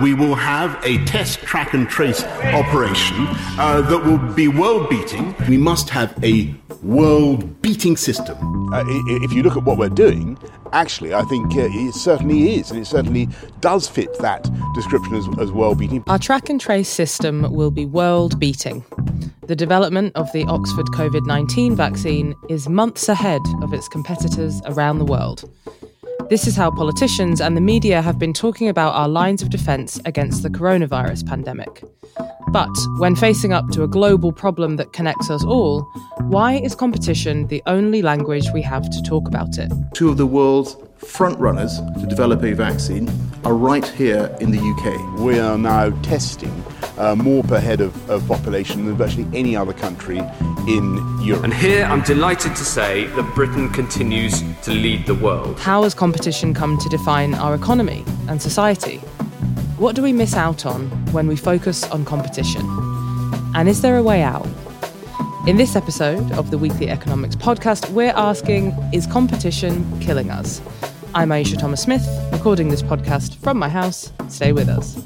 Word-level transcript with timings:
We 0.00 0.12
will 0.12 0.34
have 0.34 0.78
a 0.84 1.02
test, 1.06 1.40
track, 1.40 1.72
and 1.72 1.88
trace 1.88 2.22
operation 2.22 3.16
uh, 3.58 3.80
that 3.88 4.04
will 4.04 4.18
be 4.34 4.46
world 4.46 4.90
beating. 4.90 5.34
We 5.48 5.56
must 5.56 5.88
have 5.90 6.14
a 6.22 6.54
world 6.82 7.62
beating 7.62 7.96
system. 7.96 8.36
Uh, 8.74 8.84
if 8.86 9.32
you 9.32 9.42
look 9.42 9.56
at 9.56 9.64
what 9.64 9.78
we're 9.78 9.88
doing, 9.88 10.38
actually, 10.72 11.14
I 11.14 11.22
think 11.22 11.54
uh, 11.56 11.68
it 11.70 11.94
certainly 11.94 12.56
is, 12.56 12.70
and 12.70 12.78
it 12.78 12.86
certainly 12.86 13.28
does 13.60 13.88
fit 13.88 14.18
that 14.18 14.50
description 14.74 15.14
as, 15.14 15.26
as 15.38 15.50
world 15.50 15.78
beating. 15.78 16.04
Our 16.08 16.18
track 16.18 16.50
and 16.50 16.60
trace 16.60 16.88
system 16.90 17.50
will 17.52 17.70
be 17.70 17.86
world 17.86 18.38
beating. 18.38 18.84
The 19.46 19.56
development 19.56 20.14
of 20.16 20.30
the 20.32 20.44
Oxford 20.44 20.86
COVID 20.86 21.26
19 21.26 21.74
vaccine 21.74 22.34
is 22.48 22.68
months 22.68 23.08
ahead 23.08 23.40
of 23.62 23.72
its 23.72 23.88
competitors 23.88 24.60
around 24.66 24.98
the 24.98 25.04
world. 25.04 25.48
This 26.28 26.48
is 26.48 26.56
how 26.56 26.72
politicians 26.72 27.40
and 27.40 27.56
the 27.56 27.60
media 27.60 28.02
have 28.02 28.18
been 28.18 28.32
talking 28.32 28.68
about 28.68 28.94
our 28.94 29.08
lines 29.08 29.42
of 29.42 29.50
defence 29.50 30.00
against 30.04 30.42
the 30.42 30.50
coronavirus 30.50 31.24
pandemic. 31.24 31.84
But 32.52 32.70
when 32.98 33.16
facing 33.16 33.52
up 33.52 33.68
to 33.70 33.82
a 33.82 33.88
global 33.88 34.32
problem 34.32 34.76
that 34.76 34.92
connects 34.92 35.30
us 35.30 35.44
all, 35.44 35.82
why 36.20 36.54
is 36.54 36.74
competition 36.74 37.46
the 37.48 37.62
only 37.66 38.02
language 38.02 38.50
we 38.54 38.62
have 38.62 38.88
to 38.90 39.02
talk 39.02 39.28
about 39.28 39.58
it? 39.58 39.72
Two 39.94 40.08
of 40.08 40.16
the 40.16 40.26
world's 40.26 40.76
front 40.98 41.38
runners 41.38 41.80
to 42.00 42.06
develop 42.06 42.42
a 42.42 42.52
vaccine 42.52 43.10
are 43.44 43.54
right 43.54 43.86
here 43.86 44.34
in 44.40 44.50
the 44.50 44.58
UK. 44.58 45.20
We 45.20 45.38
are 45.38 45.58
now 45.58 45.90
testing 46.02 46.64
uh, 46.98 47.14
more 47.14 47.42
per 47.44 47.60
head 47.60 47.80
of, 47.80 48.10
of 48.10 48.26
population 48.26 48.86
than 48.86 48.96
virtually 48.96 49.26
any 49.32 49.54
other 49.54 49.72
country 49.72 50.18
in 50.66 51.18
Europe. 51.22 51.44
And 51.44 51.54
here 51.54 51.84
I'm 51.84 52.02
delighted 52.02 52.56
to 52.56 52.64
say 52.64 53.06
that 53.06 53.34
Britain 53.34 53.68
continues 53.70 54.42
to 54.62 54.72
lead 54.72 55.06
the 55.06 55.14
world. 55.14 55.60
How 55.60 55.82
has 55.82 55.94
competition 55.94 56.54
come 56.54 56.78
to 56.78 56.88
define 56.88 57.34
our 57.34 57.54
economy 57.54 58.04
and 58.28 58.40
society? 58.40 59.00
What 59.78 59.94
do 59.94 60.02
we 60.02 60.14
miss 60.14 60.34
out 60.34 60.64
on 60.64 60.88
when 61.12 61.26
we 61.26 61.36
focus 61.36 61.84
on 61.90 62.06
competition? 62.06 62.62
And 63.54 63.68
is 63.68 63.82
there 63.82 63.98
a 63.98 64.02
way 64.02 64.22
out? 64.22 64.48
In 65.46 65.58
this 65.58 65.76
episode 65.76 66.32
of 66.32 66.50
the 66.50 66.56
Weekly 66.56 66.88
Economics 66.88 67.36
Podcast, 67.36 67.90
we're 67.90 68.14
asking 68.16 68.72
Is 68.94 69.06
competition 69.06 70.00
killing 70.00 70.30
us? 70.30 70.62
I'm 71.14 71.28
Ayeisha 71.28 71.58
Thomas 71.58 71.82
Smith, 71.82 72.06
recording 72.32 72.70
this 72.70 72.82
podcast 72.82 73.36
from 73.36 73.58
my 73.58 73.68
house. 73.68 74.12
Stay 74.28 74.52
with 74.52 74.70
us. 74.70 74.96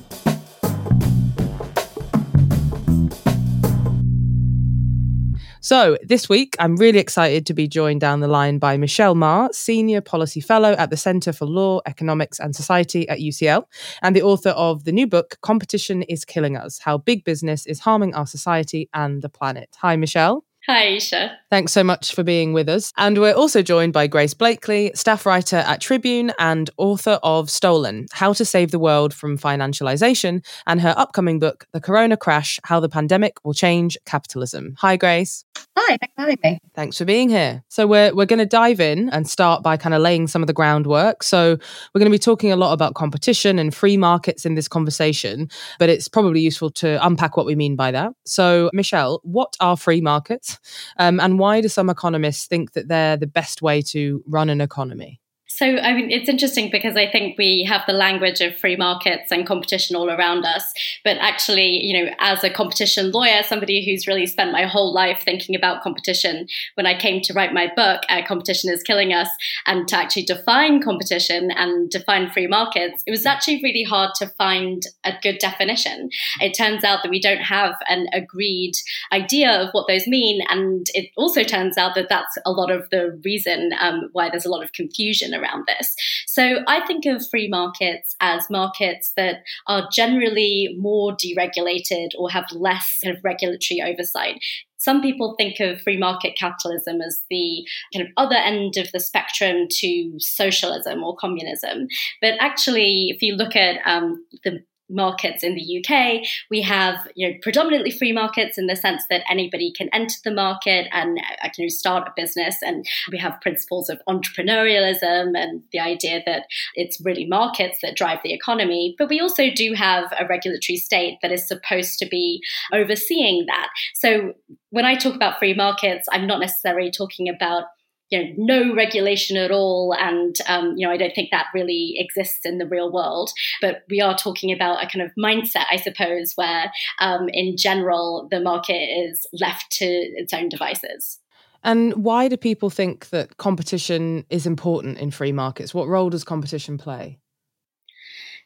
So, 5.70 5.96
this 6.02 6.28
week, 6.28 6.56
I'm 6.58 6.74
really 6.74 6.98
excited 6.98 7.46
to 7.46 7.54
be 7.54 7.68
joined 7.68 8.00
down 8.00 8.18
the 8.18 8.26
line 8.26 8.58
by 8.58 8.76
Michelle 8.76 9.14
Meagher, 9.14 9.54
Senior 9.54 10.00
Policy 10.00 10.40
Fellow 10.40 10.72
at 10.72 10.90
the 10.90 10.96
Centre 10.96 11.32
for 11.32 11.46
Law, 11.46 11.80
Economics 11.86 12.40
and 12.40 12.56
Society 12.56 13.08
at 13.08 13.20
UCL, 13.20 13.62
and 14.02 14.16
the 14.16 14.22
author 14.22 14.50
of 14.50 14.82
the 14.82 14.90
new 14.90 15.06
book, 15.06 15.38
Competition 15.42 16.02
is 16.02 16.24
Killing 16.24 16.56
Us 16.56 16.80
How 16.80 16.98
Big 16.98 17.22
Business 17.22 17.66
is 17.66 17.78
Harming 17.78 18.16
Our 18.16 18.26
Society 18.26 18.88
and 18.94 19.22
the 19.22 19.28
Planet. 19.28 19.68
Hi, 19.80 19.94
Michelle. 19.94 20.44
Hi, 20.66 20.86
Ayeisha. 20.86 21.36
Thanks 21.50 21.72
so 21.72 21.82
much 21.82 22.14
for 22.14 22.22
being 22.22 22.52
with 22.52 22.68
us. 22.68 22.92
And 22.96 23.18
we're 23.18 23.34
also 23.34 23.60
joined 23.60 23.92
by 23.92 24.06
Grace 24.06 24.34
Blakeley, 24.34 24.92
staff 24.94 25.26
writer 25.26 25.56
at 25.56 25.80
Tribune 25.80 26.32
and 26.38 26.70
author 26.76 27.18
of 27.24 27.50
Stolen 27.50 28.06
How 28.12 28.32
to 28.34 28.44
Save 28.44 28.70
the 28.70 28.78
World 28.78 29.12
from 29.12 29.36
Financialization, 29.36 30.46
and 30.68 30.80
her 30.80 30.94
upcoming 30.96 31.40
book, 31.40 31.66
The 31.72 31.80
Corona 31.80 32.16
Crash 32.16 32.60
How 32.62 32.78
the 32.78 32.88
Pandemic 32.88 33.38
Will 33.42 33.52
Change 33.52 33.98
Capitalism. 34.06 34.76
Hi, 34.78 34.96
Grace. 34.96 35.44
Hi, 35.76 35.96
thanks 35.98 36.14
for 36.14 36.20
having 36.20 36.38
me. 36.44 36.58
Thanks 36.76 36.98
for 36.98 37.04
being 37.04 37.28
here. 37.28 37.64
So, 37.68 37.84
we're, 37.84 38.14
we're 38.14 38.26
going 38.26 38.38
to 38.38 38.46
dive 38.46 38.80
in 38.80 39.08
and 39.10 39.28
start 39.28 39.64
by 39.64 39.76
kind 39.76 39.94
of 39.94 40.02
laying 40.02 40.28
some 40.28 40.44
of 40.44 40.46
the 40.46 40.52
groundwork. 40.52 41.24
So, 41.24 41.58
we're 41.92 41.98
going 41.98 42.10
to 42.10 42.14
be 42.14 42.18
talking 42.18 42.52
a 42.52 42.56
lot 42.56 42.72
about 42.72 42.94
competition 42.94 43.58
and 43.58 43.74
free 43.74 43.96
markets 43.96 44.46
in 44.46 44.54
this 44.54 44.68
conversation, 44.68 45.48
but 45.80 45.88
it's 45.88 46.06
probably 46.06 46.42
useful 46.42 46.70
to 46.70 47.04
unpack 47.04 47.36
what 47.36 47.44
we 47.44 47.56
mean 47.56 47.74
by 47.74 47.90
that. 47.90 48.12
So, 48.24 48.70
Michelle, 48.72 49.20
what 49.24 49.56
are 49.58 49.76
free 49.76 50.00
markets? 50.00 50.60
Um, 50.96 51.18
and 51.18 51.39
why 51.40 51.60
do 51.60 51.68
some 51.68 51.90
economists 51.90 52.46
think 52.46 52.72
that 52.74 52.88
they're 52.88 53.16
the 53.16 53.26
best 53.26 53.62
way 53.62 53.82
to 53.82 54.22
run 54.26 54.48
an 54.50 54.60
economy? 54.60 55.20
So, 55.60 55.76
I 55.76 55.92
mean, 55.92 56.10
it's 56.10 56.26
interesting 56.26 56.70
because 56.70 56.96
I 56.96 57.06
think 57.06 57.36
we 57.36 57.66
have 57.68 57.82
the 57.86 57.92
language 57.92 58.40
of 58.40 58.56
free 58.56 58.76
markets 58.76 59.30
and 59.30 59.46
competition 59.46 59.94
all 59.94 60.08
around 60.08 60.46
us. 60.46 60.72
But 61.04 61.18
actually, 61.18 61.84
you 61.84 62.02
know, 62.02 62.10
as 62.18 62.42
a 62.42 62.48
competition 62.48 63.10
lawyer, 63.10 63.42
somebody 63.42 63.84
who's 63.84 64.06
really 64.06 64.26
spent 64.26 64.52
my 64.52 64.62
whole 64.62 64.94
life 64.94 65.20
thinking 65.22 65.54
about 65.54 65.82
competition, 65.82 66.46
when 66.76 66.86
I 66.86 66.98
came 66.98 67.20
to 67.20 67.34
write 67.34 67.52
my 67.52 67.70
book, 67.76 68.00
uh, 68.08 68.22
Competition 68.26 68.72
is 68.72 68.82
Killing 68.82 69.12
Us, 69.12 69.28
and 69.66 69.86
to 69.88 69.98
actually 69.98 70.22
define 70.22 70.80
competition 70.80 71.50
and 71.50 71.90
define 71.90 72.30
free 72.30 72.46
markets, 72.46 73.02
it 73.06 73.10
was 73.10 73.26
actually 73.26 73.60
really 73.62 73.84
hard 73.84 74.14
to 74.14 74.28
find 74.38 74.84
a 75.04 75.12
good 75.20 75.36
definition. 75.40 76.08
It 76.40 76.56
turns 76.56 76.84
out 76.84 77.00
that 77.02 77.10
we 77.10 77.20
don't 77.20 77.42
have 77.42 77.74
an 77.86 78.06
agreed 78.14 78.76
idea 79.12 79.50
of 79.50 79.68
what 79.72 79.88
those 79.88 80.06
mean. 80.06 80.40
And 80.48 80.86
it 80.94 81.10
also 81.18 81.42
turns 81.42 81.76
out 81.76 81.94
that 81.96 82.08
that's 82.08 82.38
a 82.46 82.50
lot 82.50 82.70
of 82.70 82.88
the 82.88 83.20
reason 83.26 83.72
um, 83.78 84.08
why 84.12 84.30
there's 84.30 84.46
a 84.46 84.50
lot 84.50 84.64
of 84.64 84.72
confusion 84.72 85.34
around 85.34 85.49
around 85.50 85.66
this. 85.66 85.94
So 86.26 86.60
I 86.66 86.84
think 86.86 87.06
of 87.06 87.26
free 87.28 87.48
markets 87.48 88.14
as 88.20 88.48
markets 88.50 89.12
that 89.16 89.42
are 89.66 89.88
generally 89.92 90.74
more 90.78 91.16
deregulated 91.16 92.10
or 92.18 92.30
have 92.30 92.46
less 92.52 92.98
kind 93.02 93.16
of 93.16 93.24
regulatory 93.24 93.82
oversight 93.82 94.40
some 94.80 95.02
people 95.02 95.34
think 95.36 95.60
of 95.60 95.80
free 95.82 95.98
market 95.98 96.36
capitalism 96.38 97.02
as 97.02 97.22
the 97.28 97.66
kind 97.94 98.06
of 98.06 98.12
other 98.16 98.36
end 98.36 98.78
of 98.78 98.90
the 98.92 98.98
spectrum 98.98 99.66
to 99.68 100.14
socialism 100.18 101.04
or 101.04 101.14
communism. 101.16 101.86
But 102.22 102.34
actually, 102.40 103.08
if 103.10 103.20
you 103.20 103.34
look 103.34 103.54
at 103.54 103.76
um, 103.84 104.24
the 104.42 104.60
markets 104.90 105.42
in 105.42 105.54
the 105.54 105.78
UK. 105.78 106.26
We 106.50 106.62
have, 106.62 107.08
you 107.14 107.28
know, 107.28 107.36
predominantly 107.42 107.90
free 107.90 108.12
markets 108.12 108.58
in 108.58 108.66
the 108.66 108.76
sense 108.76 109.04
that 109.10 109.22
anybody 109.30 109.72
can 109.72 109.88
enter 109.92 110.16
the 110.24 110.32
market 110.32 110.88
and 110.92 111.18
uh, 111.42 111.48
can 111.54 111.70
start 111.70 112.08
a 112.08 112.12
business. 112.16 112.56
And 112.62 112.86
we 113.10 113.18
have 113.18 113.40
principles 113.40 113.88
of 113.88 114.00
entrepreneurialism 114.08 115.38
and 115.38 115.62
the 115.72 115.80
idea 115.80 116.22
that 116.26 116.46
it's 116.74 117.00
really 117.00 117.26
markets 117.26 117.78
that 117.82 117.96
drive 117.96 118.18
the 118.22 118.34
economy. 118.34 118.94
But 118.98 119.08
we 119.08 119.20
also 119.20 119.50
do 119.54 119.74
have 119.74 120.12
a 120.18 120.26
regulatory 120.26 120.76
state 120.76 121.18
that 121.22 121.32
is 121.32 121.46
supposed 121.46 121.98
to 122.00 122.06
be 122.06 122.42
overseeing 122.72 123.46
that. 123.46 123.68
So 123.94 124.34
when 124.70 124.84
I 124.84 124.96
talk 124.96 125.14
about 125.14 125.38
free 125.38 125.54
markets, 125.54 126.06
I'm 126.12 126.26
not 126.26 126.40
necessarily 126.40 126.90
talking 126.90 127.28
about 127.28 127.64
you 128.10 128.18
know 128.18 128.34
no 128.36 128.74
regulation 128.74 129.36
at 129.36 129.50
all 129.50 129.94
and 129.98 130.36
um, 130.48 130.74
you 130.76 130.86
know 130.86 130.92
i 130.92 130.96
don't 130.96 131.14
think 131.14 131.30
that 131.30 131.46
really 131.54 131.94
exists 131.96 132.40
in 132.44 132.58
the 132.58 132.66
real 132.66 132.92
world. 132.92 133.30
But 133.60 133.82
we 133.88 134.00
are 134.00 134.16
talking 134.16 134.52
about 134.52 134.82
a 134.82 134.88
kind 134.88 135.02
of 135.02 135.12
mindset 135.18 135.66
i 135.70 135.76
suppose 135.76 136.32
where 136.36 136.72
um, 136.98 137.28
in 137.32 137.56
general 137.56 138.28
the 138.30 138.40
market 138.40 138.72
is 138.74 139.26
left 139.32 139.70
to 139.72 139.86
its 139.86 140.32
own 140.32 140.48
devices. 140.48 141.18
And 141.62 142.04
why 142.04 142.28
do 142.28 142.38
people 142.38 142.70
think 142.70 143.10
that 143.10 143.36
competition 143.36 144.24
is 144.30 144.46
important 144.46 144.96
in 144.98 145.10
free 145.10 145.32
markets? 145.32 145.74
What 145.74 145.88
role 145.88 146.08
does 146.08 146.24
competition 146.24 146.78
play 146.78 147.18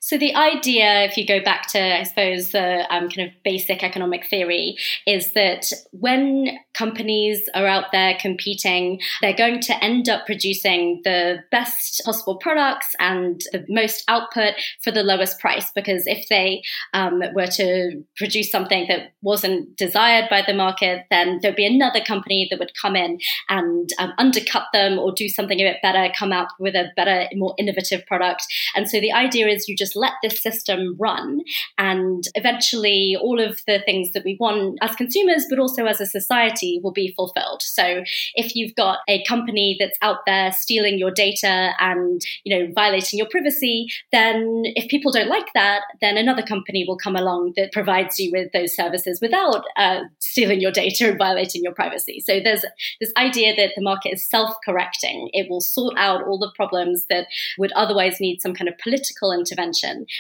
so 0.04 0.19
the 0.19 0.34
idea, 0.34 1.04
if 1.04 1.16
you 1.16 1.26
go 1.26 1.42
back 1.42 1.66
to, 1.69 1.81
I 1.81 2.03
suppose, 2.03 2.50
the 2.50 2.84
um, 2.94 3.09
kind 3.09 3.26
of 3.26 3.42
basic 3.42 3.82
economic 3.82 4.26
theory, 4.26 4.76
is 5.06 5.32
that 5.32 5.65
when 5.92 6.59
companies 6.75 7.48
are 7.54 7.66
out 7.66 7.87
there 7.91 8.14
competing, 8.20 9.00
they're 9.22 9.32
going 9.32 9.60
to 9.60 9.82
end 9.82 10.10
up 10.10 10.26
producing 10.26 11.00
the 11.04 11.38
best 11.50 12.03
possible 12.04 12.37
products 12.37 12.88
and 12.98 13.41
the 13.53 13.64
most 13.70 14.04
output 14.06 14.53
for 14.82 14.91
the 14.91 15.03
lowest 15.03 15.41
price. 15.41 15.72
Because 15.75 16.06
if 16.06 16.28
they 16.28 16.62
um, 16.93 17.22
were 17.32 17.47
to 17.47 18.04
produce 18.19 18.50
something 18.50 18.84
that 18.88 19.14
wasn't 19.22 19.75
desired 19.78 20.28
by 20.28 20.43
the 20.47 20.53
market, 20.53 21.06
then 21.09 21.38
there'd 21.41 21.56
be 21.56 21.64
another 21.64 22.03
company 22.03 22.47
that 22.50 22.59
would 22.59 22.72
come 22.75 22.94
in 22.94 23.19
and 23.48 23.88
um, 23.98 24.12
undercut 24.19 24.64
them 24.75 24.98
or 24.98 25.12
do 25.12 25.31
something 25.31 25.59
a 25.60 25.64
bit 25.64 25.81
better, 25.81 26.12
come 26.14 26.31
out 26.31 26.48
with 26.60 26.75
a 26.75 26.93
better, 26.94 27.26
more 27.32 27.54
innovative 27.59 28.04
product. 28.04 28.44
And 28.76 28.87
so 28.87 29.00
the 29.00 29.10
idea 29.10 29.48
is 29.48 29.66
you 29.66 29.75
just 29.75 29.94
let 29.94 30.12
this 30.22 30.43
system 30.43 30.97
run. 30.99 31.41
And 31.78 32.25
eventually, 32.34 33.17
all 33.20 33.41
of 33.41 33.61
the 33.67 33.81
things 33.81 34.11
that 34.12 34.25
we 34.25 34.37
want 34.38 34.79
as 34.82 34.94
consumers, 34.96 35.46
but 35.49 35.58
also 35.58 35.87
as 35.87 36.00
a 36.00 36.06
society, 36.06 36.81
will 36.82 36.93
be 36.93 37.12
fulfilled. 37.17 37.62
So 37.62 38.02
if 38.35 38.55
you've 38.55 38.75
got 38.75 38.99
a 39.08 39.25
company 39.25 39.76
that's 39.79 39.99
out 40.02 40.19
there 40.26 40.52
stealing 40.52 40.99
your 40.99 41.11
data 41.11 41.73
and 41.81 42.20
you 42.44 42.56
know 42.56 42.73
violating 42.75 43.19
your 43.19 43.29
privacy, 43.31 43.87
then 44.12 44.62
if 44.64 44.88
people 44.88 45.12
don't 45.12 45.29
like 45.29 45.49
that, 45.55 45.82
then 46.00 46.17
another 46.17 46.43
company 46.43 46.85
will 46.87 46.96
come 46.96 47.17
along 47.17 47.52
that 47.56 47.73
provides 47.73 48.19
you 48.19 48.31
with 48.32 48.52
those 48.52 48.75
services 48.75 49.19
without 49.20 49.64
uh, 49.76 50.00
stealing 50.20 50.61
your 50.61 50.73
data 50.73 51.08
and 51.08 51.19
violating 51.19 51.62
your 51.62 51.75
privacy. 51.75 52.20
So 52.20 52.41
there's 52.43 52.64
this 53.00 53.12
idea 53.17 53.55
that 53.56 53.70
the 53.76 53.82
market 53.82 54.14
is 54.14 54.29
self-correcting. 54.29 55.31
It 55.32 55.49
will 55.50 55.61
sort 55.61 55.94
out 55.96 56.25
all 56.26 56.38
the 56.38 56.52
problems 56.55 57.06
that 57.08 57.26
would 57.58 57.73
otherwise 57.73 58.20
need 58.20 58.41
some 58.41 58.55
kind 58.55 58.69
of 58.69 58.79
political 58.79 59.32
intervention 59.32 59.64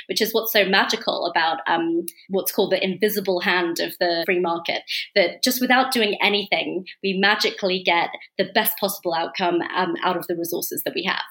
which 0.08 0.20
is 0.20 0.32
what's 0.32 0.52
so 0.52 0.64
magical 0.64 1.26
about 1.26 1.58
um, 1.66 2.04
what's 2.28 2.52
called 2.52 2.72
the 2.72 2.82
invisible 2.82 3.40
hand 3.40 3.80
of 3.80 3.94
the 4.00 4.22
free 4.26 4.40
market. 4.40 4.82
That 5.14 5.42
just 5.42 5.60
without 5.60 5.92
doing 5.92 6.16
anything, 6.22 6.84
we 7.02 7.18
magically 7.18 7.82
get 7.84 8.10
the 8.38 8.50
best 8.54 8.78
possible 8.78 9.14
outcome 9.14 9.60
um, 9.74 9.94
out 10.02 10.16
of 10.16 10.26
the 10.26 10.36
resources 10.36 10.82
that 10.84 10.94
we 10.94 11.04
have. 11.04 11.24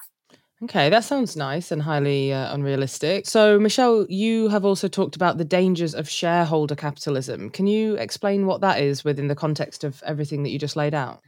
Okay, 0.62 0.88
that 0.88 1.04
sounds 1.04 1.36
nice 1.36 1.72
and 1.72 1.82
highly 1.82 2.32
uh, 2.32 2.54
unrealistic. 2.54 3.26
So, 3.26 3.58
Michelle, 3.58 4.06
you 4.08 4.48
have 4.48 4.64
also 4.64 4.88
talked 4.88 5.16
about 5.16 5.36
the 5.36 5.44
dangers 5.44 5.94
of 5.94 6.08
shareholder 6.08 6.76
capitalism. 6.76 7.50
Can 7.50 7.66
you 7.66 7.96
explain 7.96 8.46
what 8.46 8.62
that 8.62 8.80
is 8.80 9.04
within 9.04 9.28
the 9.28 9.34
context 9.34 9.84
of 9.84 10.02
everything 10.06 10.42
that 10.44 10.50
you 10.50 10.58
just 10.58 10.76
laid 10.76 10.94
out? 10.94 11.20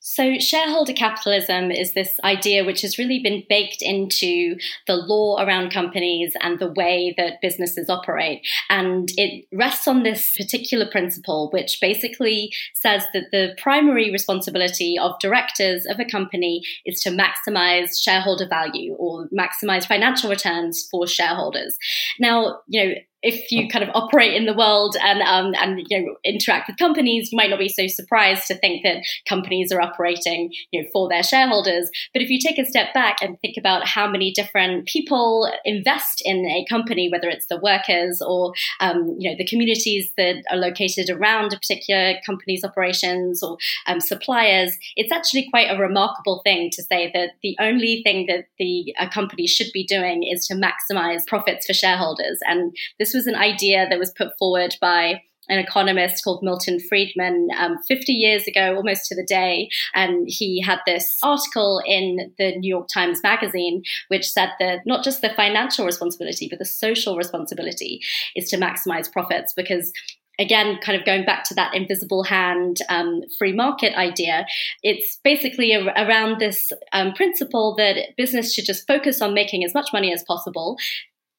So, 0.00 0.38
shareholder 0.38 0.92
capitalism 0.92 1.70
is 1.70 1.92
this 1.92 2.20
idea 2.22 2.64
which 2.64 2.82
has 2.82 2.98
really 2.98 3.20
been 3.20 3.42
baked 3.48 3.82
into 3.82 4.56
the 4.86 4.94
law 4.94 5.42
around 5.42 5.72
companies 5.72 6.34
and 6.40 6.58
the 6.58 6.72
way 6.72 7.14
that 7.16 7.40
businesses 7.42 7.90
operate. 7.90 8.46
And 8.70 9.10
it 9.16 9.46
rests 9.52 9.88
on 9.88 10.04
this 10.04 10.36
particular 10.36 10.86
principle, 10.88 11.50
which 11.52 11.78
basically 11.80 12.52
says 12.74 13.04
that 13.12 13.30
the 13.32 13.54
primary 13.60 14.12
responsibility 14.12 14.96
of 15.00 15.18
directors 15.18 15.84
of 15.84 15.98
a 15.98 16.04
company 16.04 16.62
is 16.86 17.00
to 17.02 17.10
maximize 17.10 18.00
shareholder 18.00 18.46
value 18.48 18.94
or 18.94 19.28
maximize 19.36 19.84
financial 19.84 20.30
returns 20.30 20.86
for 20.90 21.08
shareholders. 21.08 21.76
Now, 22.20 22.60
you 22.68 22.84
know, 22.84 22.94
if 23.22 23.50
you 23.50 23.68
kind 23.68 23.82
of 23.82 23.90
operate 23.94 24.34
in 24.34 24.46
the 24.46 24.54
world 24.54 24.96
and 25.02 25.20
um, 25.22 25.52
and 25.58 25.84
you 25.88 26.00
know 26.00 26.14
interact 26.24 26.68
with 26.68 26.78
companies, 26.78 27.32
you 27.32 27.36
might 27.36 27.50
not 27.50 27.58
be 27.58 27.68
so 27.68 27.86
surprised 27.86 28.46
to 28.46 28.54
think 28.54 28.84
that 28.84 29.04
companies 29.28 29.72
are 29.72 29.80
operating 29.80 30.52
you 30.70 30.82
know 30.82 30.88
for 30.92 31.08
their 31.08 31.22
shareholders. 31.22 31.90
But 32.12 32.22
if 32.22 32.30
you 32.30 32.38
take 32.38 32.58
a 32.58 32.64
step 32.64 32.94
back 32.94 33.18
and 33.20 33.38
think 33.40 33.56
about 33.56 33.86
how 33.86 34.08
many 34.08 34.32
different 34.32 34.86
people 34.86 35.50
invest 35.64 36.22
in 36.24 36.46
a 36.46 36.64
company, 36.68 37.08
whether 37.10 37.28
it's 37.28 37.46
the 37.46 37.58
workers 37.58 38.22
or 38.24 38.52
um, 38.80 39.16
you 39.18 39.30
know 39.30 39.36
the 39.36 39.46
communities 39.46 40.12
that 40.16 40.36
are 40.50 40.56
located 40.56 41.10
around 41.10 41.52
a 41.52 41.58
particular 41.58 42.14
company's 42.24 42.64
operations 42.64 43.42
or 43.42 43.58
um, 43.86 44.00
suppliers, 44.00 44.76
it's 44.96 45.12
actually 45.12 45.48
quite 45.50 45.70
a 45.70 45.80
remarkable 45.80 46.40
thing 46.44 46.70
to 46.72 46.82
say 46.82 47.10
that 47.14 47.30
the 47.42 47.56
only 47.60 48.02
thing 48.04 48.26
that 48.26 48.46
the 48.58 48.94
a 48.98 49.08
company 49.08 49.46
should 49.46 49.68
be 49.72 49.84
doing 49.84 50.22
is 50.22 50.46
to 50.46 50.54
maximize 50.54 51.26
profits 51.26 51.66
for 51.66 51.72
shareholders 51.72 52.38
and 52.46 52.74
this 52.98 53.07
this 53.08 53.24
was 53.24 53.26
an 53.26 53.40
idea 53.40 53.86
that 53.88 53.98
was 53.98 54.12
put 54.16 54.36
forward 54.38 54.76
by 54.80 55.22
an 55.48 55.58
economist 55.58 56.22
called 56.22 56.42
Milton 56.42 56.78
Friedman 56.78 57.48
um, 57.58 57.78
50 57.88 58.12
years 58.12 58.46
ago, 58.46 58.76
almost 58.76 59.06
to 59.06 59.14
the 59.14 59.24
day. 59.24 59.70
And 59.94 60.26
he 60.28 60.60
had 60.60 60.80
this 60.84 61.16
article 61.22 61.80
in 61.86 62.34
the 62.36 62.54
New 62.58 62.68
York 62.68 62.88
Times 62.92 63.20
Magazine, 63.22 63.82
which 64.08 64.28
said 64.28 64.50
that 64.60 64.80
not 64.84 65.04
just 65.04 65.22
the 65.22 65.30
financial 65.30 65.86
responsibility, 65.86 66.48
but 66.50 66.58
the 66.58 66.66
social 66.66 67.16
responsibility 67.16 68.00
is 68.36 68.50
to 68.50 68.58
maximize 68.58 69.10
profits 69.10 69.54
because 69.56 69.90
again, 70.38 70.78
kind 70.82 70.96
of 70.96 71.04
going 71.04 71.24
back 71.24 71.42
to 71.44 71.54
that 71.54 71.74
invisible 71.74 72.22
hand 72.22 72.76
um, 72.88 73.22
free 73.38 73.52
market 73.52 73.92
idea, 73.98 74.46
it's 74.82 75.18
basically 75.24 75.72
a, 75.72 75.82
around 75.96 76.38
this 76.38 76.70
um, 76.92 77.12
principle 77.14 77.74
that 77.76 77.96
business 78.16 78.54
should 78.54 78.64
just 78.64 78.86
focus 78.86 79.20
on 79.20 79.34
making 79.34 79.64
as 79.64 79.74
much 79.74 79.88
money 79.92 80.12
as 80.12 80.22
possible, 80.28 80.76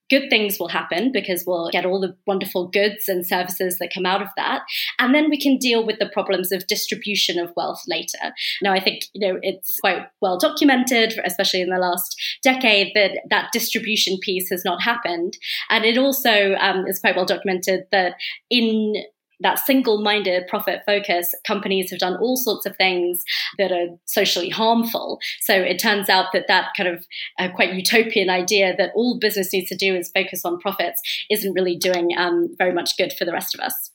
good 0.10 0.30
things 0.30 0.58
will 0.60 0.68
happen 0.68 1.12
because 1.12 1.44
we'll 1.46 1.70
get 1.72 1.86
all 1.86 2.00
the 2.00 2.16
wonderful 2.26 2.68
goods 2.68 3.08
and 3.08 3.26
services 3.26 3.78
that 3.80 3.94
come 3.94 4.06
out 4.06 4.22
of 4.22 4.30
that. 4.38 4.64
And 4.98 5.14
then 5.14 5.30
we 5.30 5.40
can 5.40 5.58
deal 5.58 5.86
with 5.86 6.00
the 6.00 6.10
problems 6.10 6.52
of 6.52 6.68
distribution 6.68 7.40
of 7.40 7.54
wealth 7.56 7.84
later. 7.88 8.34
Now, 8.62 8.74
I 8.74 8.80
think, 8.80 9.04
you 9.14 9.28
know, 9.28 9.40
it's 9.42 9.80
quite 9.80 10.08
well 10.22 10.38
documented, 10.38 11.20
especially 11.26 11.62
in 11.62 11.70
the 11.70 11.78
last 11.78 12.16
decade, 12.44 12.92
that 12.96 13.12
that 13.30 13.50
distribution 13.52 14.18
piece 14.22 14.50
has 14.50 14.64
not 14.66 14.82
happened. 14.82 15.38
And 15.70 15.86
it 15.86 15.98
also 15.98 16.56
um, 16.56 16.86
is 16.88 17.00
quite 17.00 17.16
well 17.16 17.26
documented 17.26 17.86
that 17.92 18.16
in 18.50 18.94
that 19.42 19.60
single 19.60 20.02
minded 20.02 20.48
profit 20.48 20.82
focus, 20.86 21.34
companies 21.46 21.90
have 21.92 22.00
done 22.00 22.18
all 22.18 22.38
sorts 22.38 22.66
of 22.66 22.76
things 22.76 23.24
that 23.58 23.72
are 23.72 23.88
socially 24.06 24.50
harmful. 24.50 25.20
So 25.42 25.54
it 25.54 25.80
turns 25.80 26.10
out 26.10 26.28
that 26.34 26.48
that 26.48 26.70
kind 26.76 26.90
of 26.90 27.06
uh, 27.38 27.50
quite 27.56 27.74
utopian 27.74 28.30
idea 28.30 28.76
that 28.78 28.92
all 28.96 29.20
business 29.20 29.54
needs 29.54 29.70
to 29.70 29.76
do 29.76 29.96
is 29.96 30.12
focus 30.14 30.44
on 30.44 30.60
profits 30.60 31.02
isn't 31.30 31.54
really 31.54 31.78
doing 31.78 32.10
um, 32.18 32.54
very 32.58 32.74
much 32.74 32.98
good 32.98 33.14
for 33.14 33.26
the 33.26 33.34
rest 33.34 33.54
of 33.54 33.62
us. 33.62 33.89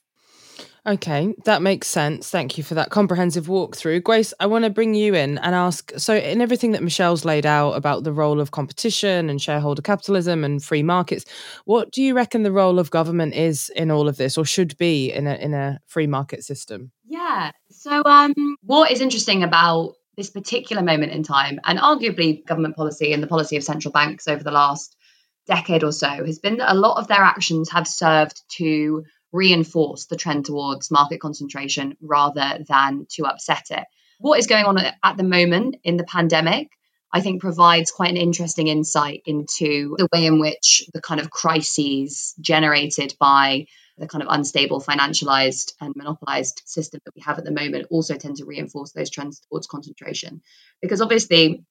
Okay, 0.87 1.33
that 1.45 1.63
makes 1.63 1.87
sense. 1.87 2.29
Thank 2.29 2.59
you 2.59 2.63
for 2.63 2.75
that 2.75 2.91
comprehensive 2.91 3.47
walkthrough. 3.47 4.03
Grace, 4.03 4.35
I 4.39 4.45
want 4.45 4.65
to 4.65 4.69
bring 4.69 4.93
you 4.93 5.15
in 5.15 5.39
and 5.39 5.55
ask 5.55 5.91
so, 5.97 6.15
in 6.15 6.41
everything 6.41 6.73
that 6.73 6.83
Michelle's 6.83 7.25
laid 7.25 7.45
out 7.45 7.71
about 7.71 8.03
the 8.03 8.11
role 8.11 8.39
of 8.39 8.51
competition 8.51 9.27
and 9.27 9.41
shareholder 9.41 9.81
capitalism 9.81 10.43
and 10.43 10.63
free 10.63 10.83
markets, 10.83 11.25
what 11.65 11.91
do 11.91 12.03
you 12.03 12.13
reckon 12.13 12.43
the 12.43 12.51
role 12.51 12.77
of 12.77 12.91
government 12.91 13.33
is 13.33 13.71
in 13.75 13.89
all 13.89 14.07
of 14.07 14.17
this 14.17 14.37
or 14.37 14.45
should 14.45 14.77
be 14.77 15.11
in 15.11 15.25
a, 15.25 15.33
in 15.35 15.55
a 15.55 15.79
free 15.87 16.05
market 16.05 16.43
system? 16.43 16.91
Yeah. 17.07 17.51
So, 17.71 18.03
um, 18.05 18.33
what 18.61 18.91
is 18.91 19.01
interesting 19.01 19.41
about 19.41 19.95
this 20.15 20.29
particular 20.29 20.83
moment 20.83 21.13
in 21.13 21.23
time, 21.23 21.59
and 21.63 21.79
arguably 21.79 22.45
government 22.45 22.75
policy 22.75 23.11
and 23.11 23.23
the 23.23 23.27
policy 23.27 23.57
of 23.57 23.63
central 23.63 23.91
banks 23.91 24.27
over 24.27 24.43
the 24.43 24.51
last 24.51 24.95
decade 25.47 25.83
or 25.83 25.91
so, 25.91 26.07
has 26.07 26.37
been 26.37 26.57
that 26.57 26.71
a 26.71 26.77
lot 26.77 26.99
of 26.99 27.07
their 27.07 27.21
actions 27.21 27.71
have 27.71 27.87
served 27.87 28.39
to 28.57 29.03
reinforce 29.35 30.05
the 30.05 30.15
trend 30.15 30.45
towards 30.45 30.91
market 30.91 31.19
concentration 31.19 31.97
rather 32.01 32.63
than 32.67 33.05
to 33.11 33.25
upset 33.25 33.65
it. 33.69 33.83
What 34.19 34.39
is 34.39 34.47
going 34.47 34.65
on 34.65 34.77
at 34.77 35.17
the 35.17 35.23
moment 35.23 35.75
in 35.83 35.97
the 35.97 36.05
pandemic, 36.05 36.69
I 37.11 37.21
think, 37.21 37.41
provides 37.41 37.91
quite 37.91 38.11
an 38.11 38.17
interesting 38.17 38.67
insight 38.67 39.23
into 39.25 39.95
the 39.97 40.07
way 40.13 40.25
in 40.25 40.39
which 40.39 40.89
the 40.93 41.01
kind 41.01 41.19
of 41.19 41.29
crises 41.29 42.33
generated 42.39 43.13
by 43.19 43.67
the 43.97 44.07
kind 44.07 44.21
of 44.21 44.29
unstable, 44.31 44.81
financialized, 44.81 45.73
and 45.79 45.93
monopolized 45.95 46.61
system 46.65 46.99
that 47.05 47.15
we 47.15 47.21
have 47.21 47.37
at 47.37 47.45
the 47.45 47.51
moment 47.51 47.87
also 47.89 48.15
tend 48.15 48.37
to 48.37 48.45
reinforce 48.45 48.91
those 48.91 49.09
trends 49.09 49.41
towards 49.41 49.67
concentration. 49.67 50.41
Because 50.81 51.01
obviously, 51.01 51.63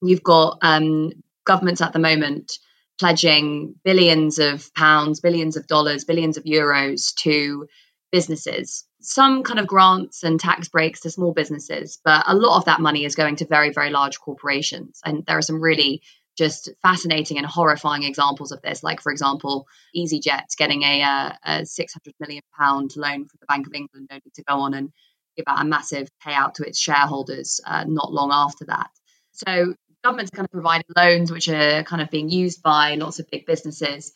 you've 0.00 0.22
got 0.22 0.58
um, 0.62 1.12
governments 1.44 1.80
at 1.80 1.92
the 1.92 1.98
moment 1.98 2.58
pledging 2.98 3.74
billions 3.84 4.38
of 4.38 4.72
pounds, 4.74 5.20
billions 5.20 5.56
of 5.56 5.66
dollars, 5.66 6.04
billions 6.04 6.36
of 6.36 6.44
euros 6.44 7.14
to 7.16 7.66
businesses. 8.10 8.84
Some 9.00 9.42
kind 9.42 9.58
of 9.58 9.66
grants 9.66 10.22
and 10.22 10.38
tax 10.38 10.68
breaks 10.68 11.00
to 11.00 11.10
small 11.10 11.32
businesses, 11.32 11.98
but 12.04 12.24
a 12.26 12.36
lot 12.36 12.58
of 12.58 12.66
that 12.66 12.80
money 12.80 13.04
is 13.04 13.16
going 13.16 13.36
to 13.36 13.46
very, 13.46 13.70
very 13.70 13.90
large 13.90 14.20
corporations. 14.20 15.00
And 15.04 15.24
there 15.26 15.38
are 15.38 15.42
some 15.42 15.60
really 15.60 16.02
just 16.36 16.70
fascinating 16.82 17.38
and 17.38 17.46
horrifying 17.46 18.04
examples 18.04 18.52
of 18.52 18.62
this. 18.62 18.82
Like, 18.82 19.00
for 19.00 19.12
example, 19.12 19.66
EasyJet 19.96 20.56
getting 20.56 20.82
a, 20.82 21.02
uh, 21.02 21.32
a 21.44 21.66
600 21.66 22.14
million 22.20 22.42
pound 22.58 22.92
loan 22.96 23.26
from 23.26 23.38
the 23.40 23.46
Bank 23.46 23.66
of 23.66 23.74
England, 23.74 24.08
only 24.10 24.22
to 24.34 24.42
go 24.44 24.60
on 24.60 24.74
and 24.74 24.92
give 25.36 25.44
out 25.46 25.60
a 25.60 25.64
massive 25.64 26.08
payout 26.24 26.54
to 26.54 26.64
its 26.64 26.78
shareholders 26.78 27.60
uh, 27.66 27.84
not 27.86 28.12
long 28.12 28.30
after 28.32 28.66
that. 28.66 28.90
So 29.32 29.74
government's 30.04 30.30
kind 30.30 30.44
of 30.44 30.50
providing 30.50 30.86
loans 30.96 31.30
which 31.30 31.48
are 31.48 31.82
kind 31.84 32.02
of 32.02 32.10
being 32.10 32.28
used 32.28 32.62
by 32.62 32.94
lots 32.94 33.18
of 33.18 33.30
big 33.30 33.46
businesses 33.46 34.12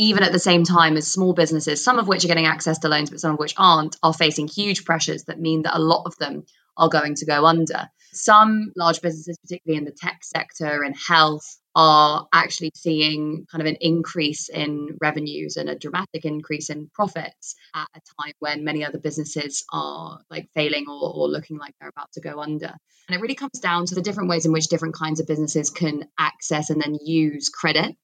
even 0.00 0.22
at 0.22 0.30
the 0.30 0.38
same 0.38 0.62
time 0.62 0.96
as 0.96 1.10
small 1.10 1.32
businesses 1.32 1.82
some 1.82 1.98
of 1.98 2.06
which 2.06 2.24
are 2.24 2.28
getting 2.28 2.46
access 2.46 2.78
to 2.78 2.88
loans 2.88 3.10
but 3.10 3.20
some 3.20 3.32
of 3.32 3.38
which 3.38 3.54
aren't 3.56 3.96
are 4.02 4.14
facing 4.14 4.48
huge 4.48 4.84
pressures 4.84 5.24
that 5.24 5.40
mean 5.40 5.62
that 5.62 5.76
a 5.76 5.80
lot 5.80 6.04
of 6.06 6.16
them 6.18 6.44
are 6.78 6.88
going 6.88 7.16
to 7.16 7.26
go 7.26 7.44
under. 7.44 7.90
Some 8.12 8.72
large 8.76 9.02
businesses 9.02 9.36
particularly 9.38 9.78
in 9.78 9.84
the 9.84 9.96
tech 9.96 10.20
sector 10.22 10.82
and 10.82 10.96
health 10.96 11.58
are 11.80 12.26
actually 12.32 12.72
seeing 12.74 13.46
kind 13.52 13.62
of 13.62 13.68
an 13.68 13.76
increase 13.80 14.48
in 14.48 14.96
revenues 15.00 15.56
and 15.56 15.68
a 15.68 15.78
dramatic 15.78 16.24
increase 16.24 16.70
in 16.70 16.90
profits 16.92 17.54
at 17.72 17.86
a 17.94 18.00
time 18.20 18.32
when 18.40 18.64
many 18.64 18.84
other 18.84 18.98
businesses 18.98 19.64
are 19.72 20.18
like 20.28 20.48
failing 20.56 20.86
or, 20.88 21.14
or 21.14 21.28
looking 21.28 21.56
like 21.56 21.72
they're 21.78 21.88
about 21.88 22.10
to 22.10 22.20
go 22.20 22.40
under. 22.40 22.74
And 23.06 23.16
it 23.16 23.20
really 23.20 23.36
comes 23.36 23.60
down 23.60 23.86
to 23.86 23.94
the 23.94 24.02
different 24.02 24.28
ways 24.28 24.44
in 24.44 24.50
which 24.50 24.66
different 24.66 24.96
kinds 24.96 25.20
of 25.20 25.28
businesses 25.28 25.70
can 25.70 26.08
access 26.18 26.70
and 26.70 26.82
then 26.82 26.98
use 27.00 27.48
credit. 27.48 27.94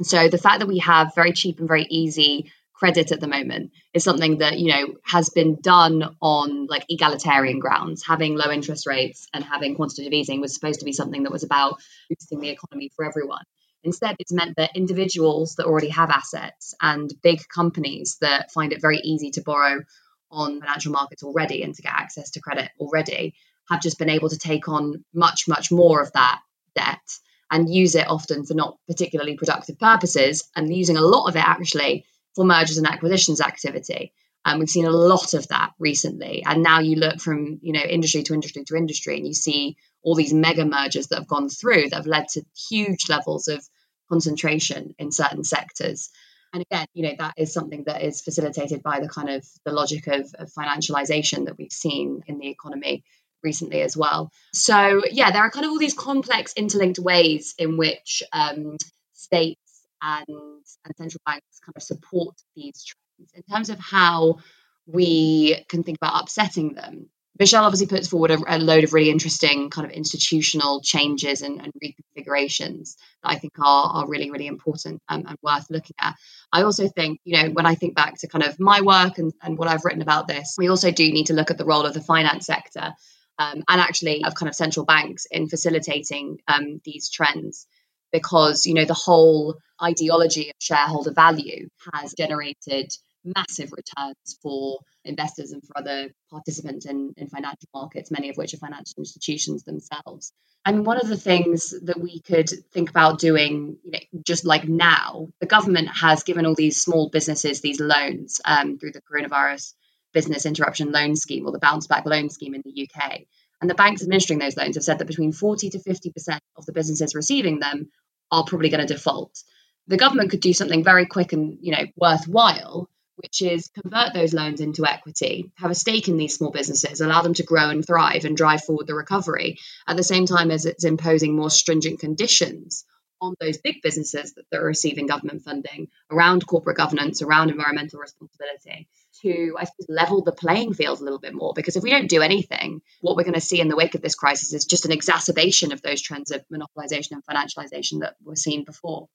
So 0.00 0.28
the 0.28 0.38
fact 0.38 0.60
that 0.60 0.66
we 0.66 0.78
have 0.78 1.14
very 1.14 1.34
cheap 1.34 1.58
and 1.58 1.68
very 1.68 1.86
easy 1.90 2.50
credit 2.74 3.12
at 3.12 3.20
the 3.20 3.28
moment 3.28 3.70
is 3.94 4.04
something 4.04 4.38
that 4.38 4.58
you 4.58 4.72
know 4.72 4.94
has 5.04 5.30
been 5.30 5.56
done 5.60 6.16
on 6.20 6.66
like 6.66 6.84
egalitarian 6.88 7.58
grounds. 7.58 8.04
Having 8.06 8.36
low 8.36 8.50
interest 8.50 8.86
rates 8.86 9.28
and 9.32 9.44
having 9.44 9.76
quantitative 9.76 10.12
easing 10.12 10.40
was 10.40 10.54
supposed 10.54 10.80
to 10.80 10.84
be 10.84 10.92
something 10.92 11.22
that 11.22 11.32
was 11.32 11.44
about 11.44 11.80
boosting 12.10 12.40
the 12.40 12.50
economy 12.50 12.90
for 12.94 13.04
everyone. 13.04 13.44
Instead 13.84 14.16
it's 14.18 14.32
meant 14.32 14.56
that 14.56 14.76
individuals 14.76 15.54
that 15.56 15.66
already 15.66 15.88
have 15.88 16.10
assets 16.10 16.74
and 16.80 17.12
big 17.22 17.40
companies 17.48 18.16
that 18.20 18.50
find 18.50 18.72
it 18.72 18.80
very 18.80 18.98
easy 18.98 19.30
to 19.30 19.42
borrow 19.42 19.82
on 20.30 20.60
financial 20.60 20.92
markets 20.92 21.22
already 21.22 21.62
and 21.62 21.74
to 21.74 21.82
get 21.82 21.92
access 21.92 22.32
to 22.32 22.40
credit 22.40 22.70
already 22.80 23.34
have 23.68 23.80
just 23.80 23.98
been 23.98 24.10
able 24.10 24.28
to 24.28 24.38
take 24.38 24.68
on 24.68 25.04
much 25.14 25.46
much 25.48 25.70
more 25.70 26.02
of 26.02 26.12
that 26.12 26.40
debt 26.74 27.18
and 27.50 27.72
use 27.72 27.94
it 27.94 28.08
often 28.08 28.44
for 28.44 28.54
not 28.54 28.78
particularly 28.88 29.36
productive 29.36 29.78
purposes 29.78 30.50
and 30.56 30.74
using 30.74 30.96
a 30.96 31.02
lot 31.02 31.28
of 31.28 31.36
it 31.36 31.46
actually 31.46 32.04
for 32.34 32.44
mergers 32.44 32.78
and 32.78 32.86
acquisitions 32.86 33.40
activity. 33.40 34.12
And 34.44 34.58
we've 34.58 34.68
seen 34.68 34.84
a 34.84 34.90
lot 34.90 35.32
of 35.32 35.48
that 35.48 35.72
recently. 35.78 36.44
And 36.44 36.62
now 36.62 36.80
you 36.80 36.96
look 36.96 37.20
from 37.20 37.58
you 37.62 37.72
know 37.72 37.80
industry 37.80 38.22
to 38.24 38.34
industry 38.34 38.64
to 38.64 38.76
industry, 38.76 39.16
and 39.16 39.26
you 39.26 39.34
see 39.34 39.76
all 40.02 40.14
these 40.14 40.34
mega 40.34 40.64
mergers 40.64 41.08
that 41.08 41.18
have 41.18 41.28
gone 41.28 41.48
through 41.48 41.88
that 41.88 41.96
have 41.96 42.06
led 42.06 42.28
to 42.28 42.42
huge 42.68 43.08
levels 43.08 43.48
of 43.48 43.66
concentration 44.10 44.94
in 44.98 45.10
certain 45.12 45.44
sectors. 45.44 46.10
And 46.52 46.62
again, 46.70 46.86
you 46.92 47.04
know 47.04 47.14
that 47.18 47.34
is 47.38 47.52
something 47.52 47.84
that 47.86 48.02
is 48.02 48.20
facilitated 48.20 48.82
by 48.82 49.00
the 49.00 49.08
kind 49.08 49.30
of 49.30 49.46
the 49.64 49.72
logic 49.72 50.06
of, 50.06 50.32
of 50.38 50.52
financialization 50.52 51.46
that 51.46 51.56
we've 51.56 51.72
seen 51.72 52.22
in 52.26 52.38
the 52.38 52.48
economy 52.48 53.02
recently 53.44 53.82
as 53.82 53.96
well. 53.96 54.32
So, 54.52 55.02
yeah, 55.10 55.30
there 55.30 55.42
are 55.42 55.50
kind 55.50 55.66
of 55.66 55.70
all 55.70 55.78
these 55.78 55.94
complex, 55.94 56.54
interlinked 56.54 56.98
ways 56.98 57.54
in 57.58 57.76
which 57.76 58.22
um, 58.32 58.78
states 59.12 59.60
and, 60.04 60.26
and 60.28 60.96
central 60.96 61.20
banks 61.24 61.60
kind 61.64 61.74
of 61.76 61.82
support 61.82 62.34
these 62.54 62.84
trends. 62.84 63.32
In 63.34 63.42
terms 63.42 63.70
of 63.70 63.78
how 63.78 64.38
we 64.86 65.64
can 65.68 65.82
think 65.82 65.98
about 66.00 66.22
upsetting 66.22 66.74
them, 66.74 67.08
Michelle 67.38 67.64
obviously 67.64 67.88
puts 67.88 68.06
forward 68.06 68.30
a, 68.30 68.38
a, 68.46 68.58
load 68.58 68.84
of 68.84 68.92
really 68.92 69.10
interesting 69.10 69.68
kind 69.68 69.84
of 69.84 69.92
institutional 69.92 70.80
changes 70.82 71.42
and, 71.42 71.60
and 71.60 71.72
reconfigurations 71.82 72.96
that 73.22 73.30
I 73.30 73.36
think 73.36 73.54
are, 73.58 73.86
are 73.92 74.08
really, 74.08 74.30
really 74.30 74.46
important 74.46 75.02
and, 75.08 75.26
and, 75.26 75.36
worth 75.42 75.66
looking 75.68 75.96
at. 76.00 76.14
I 76.52 76.62
also 76.62 76.86
think, 76.88 77.18
you 77.24 77.42
know, 77.42 77.50
when 77.50 77.66
I 77.66 77.74
think 77.74 77.96
back 77.96 78.18
to 78.18 78.28
kind 78.28 78.44
of 78.44 78.60
my 78.60 78.82
work 78.82 79.18
and, 79.18 79.32
and 79.42 79.58
what 79.58 79.66
I've 79.66 79.84
written 79.84 80.02
about 80.02 80.28
this, 80.28 80.54
we 80.56 80.68
also 80.68 80.92
do 80.92 81.10
need 81.10 81.26
to 81.26 81.34
look 81.34 81.50
at 81.50 81.58
the 81.58 81.64
role 81.64 81.86
of 81.86 81.94
the 81.94 82.00
finance 82.00 82.46
sector 82.46 82.94
um, 83.38 83.64
and 83.68 83.80
actually 83.80 84.22
of 84.22 84.36
kind 84.36 84.48
of 84.48 84.54
central 84.54 84.86
banks 84.86 85.26
in 85.28 85.48
facilitating 85.48 86.38
um, 86.46 86.80
these 86.84 87.10
trends 87.10 87.66
because, 88.12 88.64
you 88.64 88.74
know, 88.74 88.84
the 88.84 88.94
whole 88.94 89.56
ideology 89.82 90.48
of 90.48 90.54
shareholder 90.58 91.12
value 91.12 91.68
has 91.92 92.14
generated 92.14 92.92
massive 93.24 93.72
returns 93.72 94.38
for 94.42 94.78
investors 95.04 95.52
and 95.52 95.62
for 95.64 95.78
other 95.78 96.10
participants 96.30 96.86
in, 96.86 97.14
in 97.16 97.28
financial 97.28 97.68
markets, 97.74 98.10
many 98.10 98.28
of 98.28 98.36
which 98.36 98.54
are 98.54 98.58
financial 98.58 98.94
institutions 98.98 99.64
themselves. 99.64 100.32
And 100.66 100.86
one 100.86 100.98
of 100.98 101.08
the 101.08 101.16
things 101.16 101.74
that 101.82 102.00
we 102.00 102.20
could 102.20 102.48
think 102.72 102.90
about 102.90 103.18
doing, 103.18 103.78
you 103.84 103.90
know, 103.90 103.98
just 104.22 104.44
like 104.44 104.68
now, 104.68 105.28
the 105.40 105.46
government 105.46 105.88
has 105.88 106.22
given 106.22 106.46
all 106.46 106.54
these 106.54 106.80
small 106.80 107.08
businesses 107.10 107.60
these 107.60 107.80
loans 107.80 108.40
um, 108.44 108.78
through 108.78 108.92
the 108.92 109.02
coronavirus 109.02 109.74
business 110.12 110.46
interruption 110.46 110.92
loan 110.92 111.16
scheme 111.16 111.46
or 111.46 111.52
the 111.52 111.58
bounce 111.58 111.86
back 111.86 112.06
loan 112.06 112.30
scheme 112.30 112.54
in 112.54 112.62
the 112.64 112.88
UK. 112.88 113.22
And 113.60 113.68
the 113.68 113.74
banks 113.74 114.02
administering 114.02 114.38
those 114.38 114.56
loans 114.56 114.76
have 114.76 114.84
said 114.84 114.98
that 114.98 115.06
between 115.06 115.32
40 115.32 115.70
to 115.70 115.78
50% 115.78 116.38
of 116.56 116.66
the 116.66 116.72
businesses 116.72 117.14
receiving 117.14 117.58
them 117.58 117.90
are 118.30 118.44
probably 118.44 118.68
going 118.68 118.86
to 118.86 118.94
default. 118.94 119.42
The 119.86 119.96
government 119.96 120.30
could 120.30 120.40
do 120.40 120.52
something 120.52 120.82
very 120.82 121.06
quick 121.06 121.32
and 121.32 121.58
you 121.60 121.72
know 121.72 121.84
worthwhile 121.96 122.88
which 123.16 123.42
is 123.42 123.70
convert 123.80 124.12
those 124.12 124.34
loans 124.34 124.60
into 124.60 124.86
equity, 124.86 125.52
have 125.56 125.70
a 125.70 125.74
stake 125.74 126.08
in 126.08 126.16
these 126.16 126.34
small 126.34 126.50
businesses, 126.50 127.00
allow 127.00 127.22
them 127.22 127.34
to 127.34 127.44
grow 127.44 127.70
and 127.70 127.86
thrive 127.86 128.24
and 128.24 128.36
drive 128.36 128.64
forward 128.64 128.86
the 128.86 128.94
recovery, 128.94 129.58
at 129.86 129.96
the 129.96 130.02
same 130.02 130.26
time 130.26 130.50
as 130.50 130.66
it's 130.66 130.84
imposing 130.84 131.36
more 131.36 131.50
stringent 131.50 132.00
conditions 132.00 132.84
on 133.20 133.34
those 133.40 133.58
big 133.58 133.76
businesses 133.82 134.34
that, 134.34 134.58
are 134.58 134.64
receiving 134.64 135.06
government 135.06 135.42
funding 135.42 135.88
around 136.10 136.46
corporate 136.46 136.76
governance, 136.76 137.22
around 137.22 137.50
environmental 137.50 138.00
responsibility, 138.00 138.88
to, 139.22 139.56
I 139.58 139.64
suppose, 139.64 139.86
level 139.88 140.22
the 140.22 140.32
playing 140.32 140.74
field 140.74 141.00
a 141.00 141.04
little 141.04 141.20
bit 141.20 141.34
more. 141.34 141.52
Because 141.54 141.76
if 141.76 141.82
we 141.82 141.90
don't 141.90 142.10
do 142.10 142.20
anything, 142.20 142.82
what 143.00 143.16
we're 143.16 143.22
going 143.22 143.34
to 143.34 143.40
see 143.40 143.60
in 143.60 143.68
the 143.68 143.76
wake 143.76 143.94
of 143.94 144.02
this 144.02 144.16
crisis 144.16 144.52
is 144.52 144.66
just 144.66 144.84
an 144.84 144.92
exacerbation 144.92 145.72
of 145.72 145.80
those 145.80 146.02
trends 146.02 146.32
of 146.32 146.44
monopolization 146.52 147.12
and 147.12 147.24
financialization 147.24 148.00
that 148.00 148.16
were 148.22 148.36
seen 148.36 148.64
before. 148.64 149.08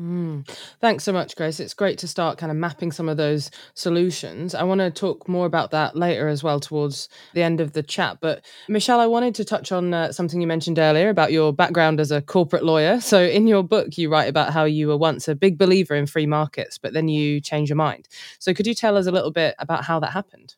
Mm. 0.00 0.48
Thanks 0.80 1.04
so 1.04 1.12
much, 1.12 1.36
Grace. 1.36 1.60
It's 1.60 1.74
great 1.74 1.98
to 1.98 2.08
start 2.08 2.38
kind 2.38 2.50
of 2.50 2.56
mapping 2.56 2.90
some 2.92 3.10
of 3.10 3.18
those 3.18 3.50
solutions. 3.74 4.54
I 4.54 4.62
want 4.62 4.78
to 4.80 4.90
talk 4.90 5.28
more 5.28 5.44
about 5.44 5.70
that 5.72 5.94
later 5.94 6.28
as 6.28 6.42
well 6.42 6.60
towards 6.60 7.10
the 7.34 7.42
end 7.42 7.60
of 7.60 7.74
the 7.74 7.82
chat. 7.82 8.16
But 8.20 8.42
Michelle, 8.68 9.00
I 9.00 9.06
wanted 9.06 9.34
to 9.34 9.44
touch 9.44 9.70
on 9.70 9.92
uh, 9.92 10.10
something 10.10 10.40
you 10.40 10.46
mentioned 10.46 10.78
earlier 10.78 11.10
about 11.10 11.30
your 11.30 11.52
background 11.52 12.00
as 12.00 12.10
a 12.10 12.22
corporate 12.22 12.64
lawyer. 12.64 13.00
So, 13.00 13.22
in 13.22 13.46
your 13.46 13.62
book, 13.62 13.98
you 13.98 14.10
write 14.10 14.30
about 14.30 14.54
how 14.54 14.64
you 14.64 14.88
were 14.88 14.96
once 14.96 15.28
a 15.28 15.34
big 15.34 15.58
believer 15.58 15.94
in 15.94 16.06
free 16.06 16.26
markets, 16.26 16.78
but 16.78 16.94
then 16.94 17.08
you 17.08 17.38
changed 17.40 17.68
your 17.68 17.76
mind. 17.76 18.08
So, 18.38 18.54
could 18.54 18.66
you 18.66 18.74
tell 18.74 18.96
us 18.96 19.06
a 19.06 19.12
little 19.12 19.30
bit 19.30 19.54
about 19.58 19.84
how 19.84 20.00
that 20.00 20.12
happened? 20.12 20.54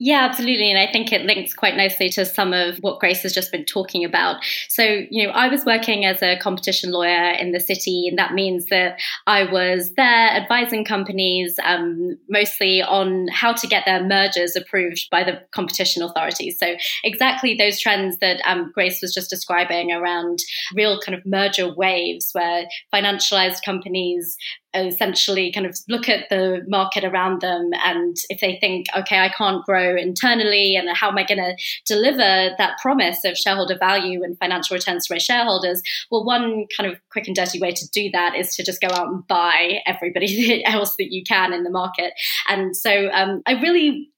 Yeah, 0.00 0.26
absolutely. 0.28 0.70
And 0.70 0.78
I 0.78 0.90
think 0.90 1.12
it 1.12 1.22
links 1.22 1.54
quite 1.54 1.76
nicely 1.76 2.08
to 2.10 2.26
some 2.26 2.52
of 2.52 2.78
what 2.78 2.98
Grace 2.98 3.22
has 3.22 3.32
just 3.32 3.52
been 3.52 3.64
talking 3.64 4.04
about. 4.04 4.44
So, 4.68 4.82
you 5.08 5.24
know, 5.24 5.32
I 5.32 5.46
was 5.46 5.64
working 5.64 6.04
as 6.04 6.20
a 6.20 6.36
competition 6.36 6.90
lawyer 6.90 7.30
in 7.38 7.52
the 7.52 7.60
city, 7.60 8.06
and 8.08 8.18
that 8.18 8.34
means 8.34 8.66
that 8.66 8.98
I 9.28 9.44
was 9.50 9.92
there 9.94 10.30
advising 10.30 10.84
companies 10.84 11.56
um, 11.64 12.18
mostly 12.28 12.82
on 12.82 13.28
how 13.28 13.52
to 13.52 13.68
get 13.68 13.84
their 13.86 14.02
mergers 14.04 14.56
approved 14.56 15.08
by 15.12 15.22
the 15.22 15.40
competition 15.52 16.02
authorities. 16.02 16.58
So, 16.58 16.74
exactly 17.04 17.54
those 17.54 17.80
trends 17.80 18.18
that 18.18 18.40
um, 18.46 18.72
Grace 18.74 19.00
was 19.00 19.14
just 19.14 19.30
describing 19.30 19.92
around 19.92 20.40
real 20.74 20.98
kind 21.00 21.16
of 21.16 21.24
merger 21.24 21.72
waves 21.72 22.30
where 22.32 22.64
financialized 22.92 23.62
companies 23.64 24.36
essentially 24.74 25.52
kind 25.52 25.66
of 25.66 25.76
look 25.88 26.08
at 26.08 26.28
the 26.30 26.64
market 26.66 27.04
around 27.04 27.40
them 27.40 27.70
and 27.84 28.16
if 28.28 28.40
they 28.40 28.58
think 28.60 28.86
okay 28.96 29.18
i 29.18 29.28
can't 29.28 29.64
grow 29.64 29.96
internally 29.96 30.76
and 30.76 30.88
how 30.96 31.08
am 31.08 31.18
i 31.18 31.24
going 31.24 31.38
to 31.38 31.54
deliver 31.86 32.50
that 32.58 32.78
promise 32.80 33.24
of 33.24 33.36
shareholder 33.36 33.76
value 33.78 34.22
and 34.22 34.38
financial 34.38 34.74
returns 34.74 35.06
to 35.06 35.14
my 35.14 35.18
shareholders? 35.18 35.82
Well 36.10 36.24
one 36.24 36.66
kind 36.76 36.90
of 36.90 36.98
quick 37.10 37.26
and 37.26 37.36
dirty 37.36 37.60
way 37.60 37.72
to 37.72 37.88
do 37.90 38.10
that 38.12 38.34
is 38.34 38.54
to 38.56 38.64
just 38.64 38.80
go 38.80 38.88
out 38.88 39.08
and 39.08 39.26
buy 39.26 39.80
everybody 39.86 40.64
else 40.66 40.94
that 40.98 41.12
you 41.12 41.22
can 41.24 41.52
in 41.52 41.64
the 41.64 41.70
market. 41.70 42.12
And 42.48 42.76
so 42.76 43.10
um, 43.12 43.42
i 43.46 43.52
really 43.60 44.10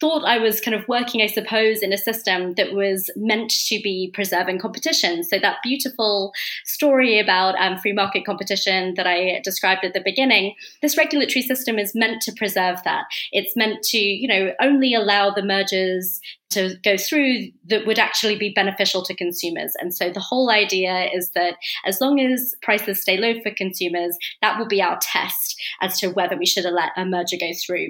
thought 0.00 0.24
I 0.24 0.38
was 0.38 0.60
kind 0.60 0.74
of 0.74 0.86
working, 0.86 1.22
I 1.22 1.26
suppose, 1.26 1.82
in 1.82 1.92
a 1.92 1.98
system 1.98 2.54
that 2.54 2.72
was 2.72 3.10
meant 3.16 3.50
to 3.66 3.80
be 3.82 4.10
preserving 4.14 4.60
competition. 4.60 5.24
So 5.24 5.38
that 5.38 5.58
beautiful 5.62 6.32
story 6.64 7.18
about 7.18 7.56
um, 7.58 7.78
free 7.78 7.92
market 7.92 8.24
competition 8.24 8.94
that 8.96 9.06
I 9.06 9.40
described 9.42 9.84
at 9.84 9.94
the 9.94 10.02
beginning, 10.04 10.54
this 10.82 10.96
regulatory 10.96 11.42
system 11.42 11.78
is 11.78 11.94
meant 11.94 12.22
to 12.22 12.32
preserve 12.32 12.82
that. 12.84 13.04
It's 13.32 13.56
meant 13.56 13.82
to, 13.84 13.98
you 13.98 14.28
know, 14.28 14.52
only 14.60 14.94
allow 14.94 15.30
the 15.30 15.42
mergers 15.42 16.20
to 16.50 16.76
go 16.82 16.96
through 16.96 17.48
that 17.66 17.86
would 17.86 17.98
actually 17.98 18.36
be 18.36 18.52
beneficial 18.54 19.02
to 19.02 19.14
consumers. 19.14 19.72
And 19.80 19.94
so 19.94 20.10
the 20.10 20.20
whole 20.20 20.50
idea 20.50 21.08
is 21.12 21.30
that 21.30 21.56
as 21.84 22.00
long 22.00 22.20
as 22.20 22.54
prices 22.62 23.02
stay 23.02 23.18
low 23.18 23.34
for 23.42 23.50
consumers, 23.50 24.16
that 24.40 24.58
will 24.58 24.68
be 24.68 24.80
our 24.80 24.98
test 25.02 25.60
as 25.80 25.98
to 26.00 26.08
whether 26.08 26.36
we 26.36 26.46
should 26.46 26.64
let 26.64 26.92
a 26.96 27.04
merger 27.04 27.36
go 27.38 27.50
through. 27.66 27.88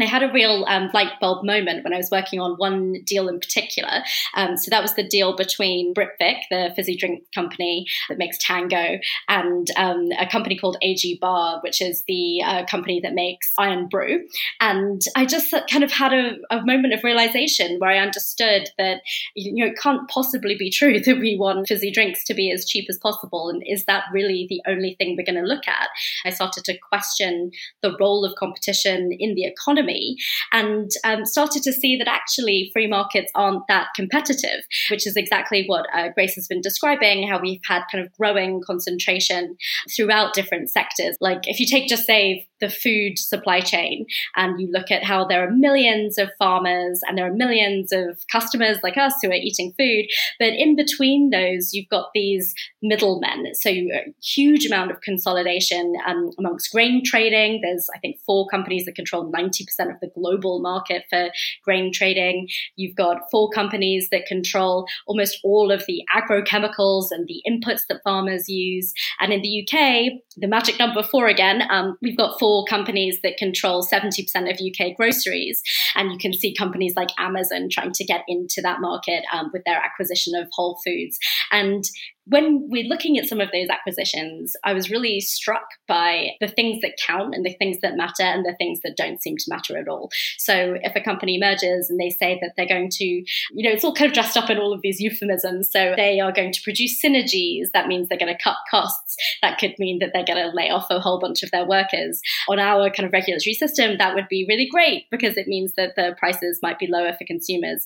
I 0.00 0.06
had 0.06 0.22
a 0.22 0.32
real 0.32 0.64
um, 0.68 0.90
light 0.94 1.12
bulb 1.20 1.44
moment 1.44 1.84
when 1.84 1.92
I 1.92 1.98
was 1.98 2.10
working 2.10 2.40
on 2.40 2.52
one 2.56 3.02
deal 3.04 3.28
in 3.28 3.38
particular. 3.38 4.02
Um, 4.34 4.56
so 4.56 4.70
that 4.70 4.82
was 4.82 4.94
the 4.94 5.06
deal 5.06 5.36
between 5.36 5.92
Britvic, 5.92 6.38
the 6.50 6.72
fizzy 6.74 6.96
drink 6.96 7.24
company 7.34 7.86
that 8.08 8.16
makes 8.16 8.38
Tango, 8.38 8.98
and 9.28 9.68
um, 9.76 10.08
a 10.18 10.26
company 10.26 10.56
called 10.56 10.78
AG 10.82 11.18
Barr, 11.20 11.60
which 11.62 11.82
is 11.82 12.04
the 12.08 12.42
uh, 12.44 12.64
company 12.66 13.00
that 13.00 13.12
makes 13.12 13.52
Irn-Bru. 13.60 14.26
And 14.60 15.02
I 15.14 15.26
just 15.26 15.54
kind 15.70 15.84
of 15.84 15.92
had 15.92 16.14
a, 16.14 16.36
a, 16.50 16.62
moment 16.64 16.94
of 16.94 17.04
realization 17.04 17.78
where 17.78 17.90
I 17.90 17.98
understood 17.98 18.68
that 18.78 19.02
you 19.34 19.64
know 19.64 19.70
it 19.70 19.78
can't 19.78 20.08
possibly 20.08 20.56
be 20.56 20.70
true 20.70 21.00
that 21.00 21.18
we 21.18 21.36
want 21.36 21.66
fizzy 21.66 21.90
drinks 21.90 22.24
to 22.24 22.34
be 22.34 22.50
as 22.50 22.64
cheap 22.64 22.86
as 22.88 22.98
possible. 22.98 23.50
And 23.50 23.62
is 23.66 23.84
that 23.86 24.04
really 24.12 24.46
the 24.48 24.62
only 24.66 24.94
thing 24.94 25.16
we're 25.16 25.24
going 25.24 25.42
to 25.42 25.48
look 25.48 25.66
at? 25.68 25.88
I 26.24 26.30
started 26.30 26.64
to 26.64 26.78
question 26.78 27.50
the 27.82 27.96
role 27.98 28.24
of 28.24 28.36
competition 28.36 29.12
in 29.18 29.34
the 29.34 29.44
economy 29.44 29.81
economy 29.82 30.16
and 30.52 30.90
um, 31.04 31.24
started 31.24 31.62
to 31.62 31.72
see 31.72 31.96
that 31.96 32.08
actually 32.08 32.70
free 32.72 32.86
markets 32.86 33.30
aren't 33.34 33.66
that 33.68 33.88
competitive, 33.94 34.64
which 34.90 35.06
is 35.06 35.16
exactly 35.16 35.64
what 35.66 35.86
uh, 35.94 36.08
Grace 36.14 36.34
has 36.34 36.46
been 36.46 36.60
describing, 36.60 37.28
how 37.28 37.40
we've 37.40 37.60
had 37.66 37.82
kind 37.90 38.04
of 38.04 38.12
growing 38.12 38.60
concentration 38.66 39.56
throughout 39.94 40.34
different 40.34 40.70
sectors. 40.70 41.16
Like 41.20 41.40
if 41.44 41.60
you 41.60 41.66
take 41.66 41.88
just 41.88 42.04
say 42.04 42.46
the 42.62 42.70
food 42.70 43.18
supply 43.18 43.60
chain 43.60 44.06
and 44.36 44.58
you 44.58 44.70
look 44.72 44.90
at 44.90 45.04
how 45.04 45.26
there 45.26 45.46
are 45.46 45.50
millions 45.50 46.16
of 46.16 46.30
farmers 46.38 47.00
and 47.06 47.18
there 47.18 47.26
are 47.26 47.34
millions 47.34 47.92
of 47.92 48.18
customers 48.30 48.78
like 48.82 48.96
us 48.96 49.14
who 49.20 49.28
are 49.28 49.34
eating 49.34 49.74
food, 49.76 50.06
but 50.38 50.54
in 50.54 50.76
between 50.76 51.30
those, 51.30 51.74
you've 51.74 51.88
got 51.90 52.10
these 52.14 52.54
middlemen. 52.80 53.54
So 53.54 53.68
a 53.70 54.14
huge 54.22 54.64
amount 54.64 54.92
of 54.92 55.00
consolidation 55.00 55.94
um, 56.06 56.30
amongst 56.38 56.70
grain 56.72 57.02
trading. 57.04 57.60
There's, 57.62 57.88
I 57.94 57.98
think, 57.98 58.18
four 58.24 58.46
companies 58.46 58.84
that 58.84 58.94
control 58.94 59.30
90% 59.30 59.62
of 59.90 60.00
the 60.00 60.10
global 60.14 60.60
market 60.60 61.04
for 61.10 61.30
grain 61.64 61.92
trading. 61.92 62.48
You've 62.76 62.94
got 62.94 63.22
four 63.30 63.50
companies 63.50 64.08
that 64.12 64.26
control 64.26 64.86
almost 65.06 65.38
all 65.42 65.72
of 65.72 65.84
the 65.86 66.02
agrochemicals 66.14 67.06
and 67.10 67.26
the 67.26 67.42
inputs 67.48 67.82
that 67.88 68.02
farmers 68.04 68.48
use. 68.48 68.92
And 69.20 69.32
in 69.32 69.42
the 69.42 69.62
UK, 69.62 70.12
the 70.36 70.46
magic 70.46 70.78
number 70.78 71.02
four 71.02 71.26
again, 71.26 71.62
um, 71.70 71.98
we've 72.02 72.16
got 72.16 72.38
four 72.38 72.51
companies 72.64 73.18
that 73.22 73.36
control 73.36 73.84
70% 73.84 74.20
of 74.50 74.60
UK 74.60 74.96
groceries. 74.96 75.62
And 75.94 76.12
you 76.12 76.18
can 76.18 76.32
see 76.32 76.54
companies 76.54 76.94
like 76.96 77.08
Amazon 77.18 77.68
trying 77.70 77.92
to 77.92 78.04
get 78.04 78.22
into 78.28 78.60
that 78.62 78.80
market 78.80 79.24
um, 79.32 79.50
with 79.52 79.62
their 79.64 79.80
acquisition 79.82 80.34
of 80.34 80.48
Whole 80.52 80.78
Foods. 80.84 81.18
And 81.50 81.84
when 82.26 82.68
we're 82.68 82.88
looking 82.88 83.18
at 83.18 83.26
some 83.26 83.40
of 83.40 83.50
those 83.52 83.68
acquisitions, 83.68 84.54
I 84.64 84.72
was 84.72 84.90
really 84.90 85.20
struck 85.20 85.66
by 85.88 86.28
the 86.40 86.48
things 86.48 86.80
that 86.82 86.98
count 87.04 87.34
and 87.34 87.44
the 87.44 87.54
things 87.54 87.78
that 87.82 87.96
matter 87.96 88.22
and 88.22 88.44
the 88.44 88.54
things 88.58 88.80
that 88.84 88.96
don't 88.96 89.20
seem 89.20 89.36
to 89.38 89.44
matter 89.48 89.76
at 89.76 89.88
all. 89.88 90.10
So 90.38 90.76
if 90.82 90.94
a 90.94 91.00
company 91.00 91.38
merges 91.40 91.90
and 91.90 91.98
they 91.98 92.10
say 92.10 92.38
that 92.40 92.52
they're 92.56 92.66
going 92.66 92.90
to, 92.90 93.04
you 93.04 93.24
know, 93.52 93.70
it's 93.70 93.84
all 93.84 93.94
kind 93.94 94.08
of 94.08 94.14
dressed 94.14 94.36
up 94.36 94.50
in 94.50 94.58
all 94.58 94.72
of 94.72 94.82
these 94.82 95.00
euphemisms. 95.00 95.70
So 95.70 95.94
they 95.96 96.20
are 96.20 96.32
going 96.32 96.52
to 96.52 96.62
produce 96.62 97.02
synergies. 97.02 97.70
That 97.72 97.88
means 97.88 98.08
they're 98.08 98.18
going 98.18 98.34
to 98.34 98.42
cut 98.42 98.56
costs. 98.70 99.16
That 99.42 99.58
could 99.58 99.74
mean 99.78 99.98
that 99.98 100.10
they're 100.12 100.24
going 100.24 100.42
to 100.42 100.54
lay 100.54 100.70
off 100.70 100.86
a 100.90 101.00
whole 101.00 101.18
bunch 101.18 101.42
of 101.42 101.50
their 101.50 101.66
workers. 101.66 102.20
On 102.48 102.58
our 102.58 102.90
kind 102.90 103.06
of 103.06 103.12
regulatory 103.12 103.54
system, 103.54 103.98
that 103.98 104.14
would 104.14 104.28
be 104.28 104.46
really 104.48 104.68
great 104.70 105.06
because 105.10 105.36
it 105.36 105.48
means 105.48 105.72
that 105.76 105.96
the 105.96 106.14
prices 106.18 106.60
might 106.62 106.78
be 106.78 106.86
lower 106.86 107.12
for 107.12 107.24
consumers 107.24 107.84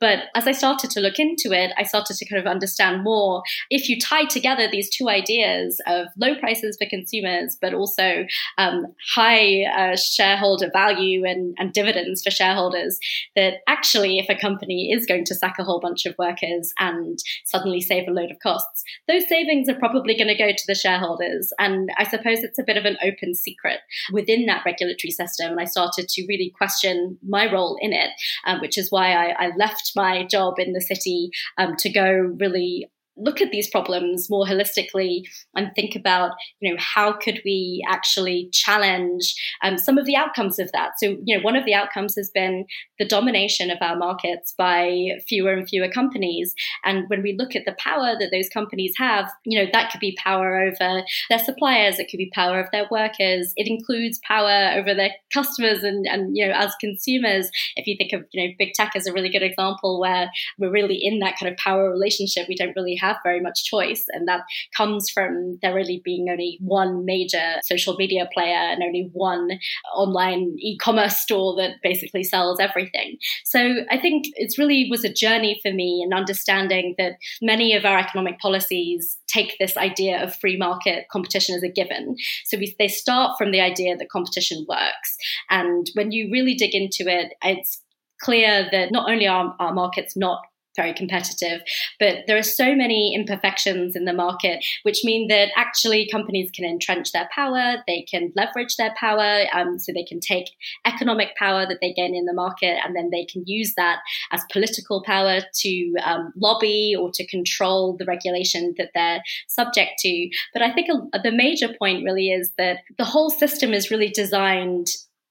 But 0.00 0.24
as 0.34 0.46
I 0.46 0.52
started 0.52 0.90
to 0.90 1.00
look 1.00 1.18
into 1.18 1.52
it, 1.52 1.72
I 1.76 1.82
started 1.82 2.16
to 2.16 2.28
kind 2.28 2.40
of 2.40 2.50
understand 2.50 3.04
more. 3.04 3.42
If 3.68 3.88
you 3.88 3.98
tie 3.98 4.24
together 4.24 4.68
these 4.68 4.88
two 4.88 5.08
ideas 5.08 5.80
of 5.86 6.06
low 6.16 6.34
prices 6.38 6.76
for 6.80 6.88
consumers, 6.88 7.58
but 7.60 7.74
also 7.74 8.24
um, 8.58 8.86
high 9.14 9.64
uh, 9.64 9.96
shareholder 9.96 10.70
value 10.72 11.24
and, 11.24 11.54
and 11.58 11.72
dividends 11.72 12.22
for 12.22 12.30
shareholders, 12.30 12.98
that 13.36 13.58
actually, 13.68 14.18
if 14.18 14.28
a 14.28 14.40
company 14.40 14.90
is 14.90 15.06
going 15.06 15.24
to 15.26 15.34
sack 15.34 15.56
a 15.58 15.64
whole 15.64 15.80
bunch 15.80 16.06
of 16.06 16.14
workers 16.18 16.72
and 16.78 17.18
suddenly 17.44 17.80
save 17.80 18.08
a 18.08 18.12
load 18.12 18.30
of 18.30 18.38
costs, 18.42 18.82
those 19.06 19.28
savings 19.28 19.68
are 19.68 19.78
probably 19.78 20.16
going 20.16 20.28
to 20.28 20.34
go 20.34 20.50
to 20.50 20.64
the 20.66 20.74
shareholders. 20.74 21.52
And 21.58 21.90
I 21.98 22.04
suppose 22.04 22.38
it's 22.40 22.58
a 22.58 22.64
bit 22.64 22.76
of 22.76 22.84
an 22.84 22.96
open 23.02 23.34
secret 23.34 23.80
within 24.12 24.46
that 24.46 24.62
regulatory 24.64 25.10
system. 25.10 25.52
And 25.52 25.60
I 25.60 25.64
started 25.64 26.08
to 26.08 26.26
really 26.26 26.52
question 26.56 27.18
my 27.26 27.50
role 27.52 27.76
in 27.80 27.92
it, 27.92 28.10
um, 28.46 28.60
which 28.60 28.78
is 28.78 28.90
why 28.90 29.12
I, 29.12 29.46
I, 29.46 29.50
my 29.96 30.24
job 30.24 30.54
in 30.58 30.72
the 30.72 30.80
city 30.80 31.30
um, 31.58 31.74
to 31.78 31.90
go 31.90 32.34
really 32.38 32.90
look 33.20 33.40
at 33.40 33.50
these 33.50 33.68
problems 33.68 34.28
more 34.30 34.46
holistically 34.46 35.22
and 35.54 35.70
think 35.74 35.94
about 35.94 36.32
you 36.60 36.70
know 36.70 36.78
how 36.80 37.12
could 37.12 37.40
we 37.44 37.84
actually 37.88 38.48
challenge 38.52 39.34
um, 39.62 39.78
some 39.78 39.98
of 39.98 40.06
the 40.06 40.16
outcomes 40.16 40.58
of 40.58 40.70
that. 40.72 40.92
So 40.98 41.16
you 41.24 41.36
know 41.36 41.42
one 41.42 41.56
of 41.56 41.64
the 41.64 41.74
outcomes 41.74 42.16
has 42.16 42.30
been 42.30 42.64
the 42.98 43.06
domination 43.06 43.70
of 43.70 43.78
our 43.80 43.96
markets 43.96 44.54
by 44.56 45.10
fewer 45.28 45.52
and 45.52 45.68
fewer 45.68 45.88
companies. 45.88 46.54
And 46.84 47.04
when 47.08 47.22
we 47.22 47.36
look 47.38 47.54
at 47.54 47.64
the 47.64 47.76
power 47.78 48.14
that 48.18 48.30
those 48.32 48.48
companies 48.48 48.94
have 48.96 49.30
you 49.44 49.58
know 49.58 49.70
that 49.72 49.90
could 49.90 50.00
be 50.00 50.16
power 50.22 50.56
over 50.60 51.02
their 51.28 51.38
suppliers 51.38 51.98
it 51.98 52.08
could 52.10 52.18
be 52.18 52.30
power 52.34 52.60
of 52.60 52.70
their 52.72 52.86
workers. 52.90 53.52
It 53.56 53.66
includes 53.68 54.20
power 54.26 54.72
over 54.76 54.94
their 54.94 55.10
customers 55.32 55.82
and 55.82 56.06
and 56.06 56.36
you 56.36 56.46
know 56.46 56.54
as 56.54 56.74
consumers. 56.80 57.50
If 57.76 57.86
you 57.86 57.96
think 57.96 58.12
of 58.12 58.24
you 58.32 58.46
know 58.46 58.54
big 58.58 58.72
tech 58.74 58.92
as 58.94 59.06
a 59.06 59.12
really 59.12 59.30
good 59.30 59.42
example 59.42 60.00
where 60.00 60.30
we're 60.58 60.70
really 60.70 60.96
in 60.96 61.18
that 61.20 61.36
kind 61.38 61.50
of 61.50 61.58
power 61.58 61.90
relationship 61.90 62.46
we 62.48 62.56
don't 62.56 62.74
really 62.76 62.96
have 62.96 63.09
have 63.10 63.22
very 63.24 63.40
much 63.40 63.64
choice. 63.64 64.04
And 64.08 64.26
that 64.28 64.42
comes 64.76 65.10
from 65.10 65.58
there 65.62 65.74
really 65.74 66.00
being 66.04 66.28
only 66.30 66.58
one 66.60 67.04
major 67.04 67.56
social 67.62 67.96
media 67.96 68.28
player 68.32 68.54
and 68.54 68.82
only 68.82 69.10
one 69.12 69.50
online 69.94 70.56
e 70.58 70.76
commerce 70.78 71.18
store 71.18 71.56
that 71.56 71.76
basically 71.82 72.24
sells 72.24 72.60
everything. 72.60 73.16
So 73.44 73.84
I 73.90 73.98
think 73.98 74.26
it 74.34 74.54
really 74.58 74.88
was 74.90 75.04
a 75.04 75.12
journey 75.12 75.58
for 75.62 75.72
me 75.72 76.02
in 76.04 76.16
understanding 76.16 76.94
that 76.98 77.14
many 77.42 77.74
of 77.74 77.84
our 77.84 77.98
economic 77.98 78.38
policies 78.38 79.18
take 79.28 79.56
this 79.58 79.76
idea 79.76 80.22
of 80.22 80.36
free 80.36 80.56
market 80.56 81.06
competition 81.10 81.54
as 81.54 81.62
a 81.62 81.68
given. 81.68 82.16
So 82.46 82.58
we, 82.58 82.74
they 82.78 82.88
start 82.88 83.36
from 83.38 83.52
the 83.52 83.60
idea 83.60 83.96
that 83.96 84.10
competition 84.10 84.66
works. 84.68 85.16
And 85.48 85.88
when 85.94 86.12
you 86.12 86.30
really 86.30 86.54
dig 86.54 86.74
into 86.74 87.10
it, 87.10 87.34
it's 87.42 87.82
clear 88.20 88.68
that 88.70 88.92
not 88.92 89.10
only 89.10 89.26
are 89.26 89.54
our 89.58 89.72
markets 89.72 90.16
not 90.16 90.42
very 90.80 90.94
competitive. 90.94 91.60
But 91.98 92.14
there 92.26 92.38
are 92.38 92.42
so 92.62 92.74
many 92.74 93.14
imperfections 93.14 93.96
in 93.98 94.04
the 94.04 94.12
market, 94.12 94.64
which 94.82 95.00
mean 95.04 95.28
that 95.28 95.48
actually 95.56 96.08
companies 96.10 96.50
can 96.54 96.64
entrench 96.64 97.12
their 97.12 97.28
power, 97.34 97.76
they 97.86 98.04
can 98.10 98.32
leverage 98.34 98.76
their 98.76 98.94
power, 98.98 99.30
um, 99.52 99.78
so 99.78 99.92
they 99.92 100.04
can 100.04 100.20
take 100.20 100.46
economic 100.86 101.30
power 101.36 101.66
that 101.66 101.78
they 101.80 101.92
gain 101.92 102.14
in 102.14 102.24
the 102.24 102.40
market, 102.44 102.78
and 102.84 102.96
then 102.96 103.10
they 103.10 103.24
can 103.32 103.42
use 103.46 103.74
that 103.76 103.98
as 104.32 104.42
political 104.52 105.02
power 105.04 105.40
to 105.62 105.94
um, 106.04 106.32
lobby 106.36 106.94
or 106.98 107.10
to 107.12 107.26
control 107.26 107.96
the 107.98 108.06
regulation 108.06 108.74
that 108.78 108.90
they're 108.94 109.22
subject 109.48 109.92
to. 110.00 110.28
But 110.52 110.62
I 110.62 110.72
think 110.72 110.88
a, 110.88 111.20
the 111.20 111.32
major 111.32 111.68
point 111.78 112.04
really 112.04 112.30
is 112.30 112.52
that 112.58 112.78
the 112.98 113.04
whole 113.04 113.30
system 113.30 113.72
is 113.72 113.90
really 113.90 114.08
designed 114.08 114.86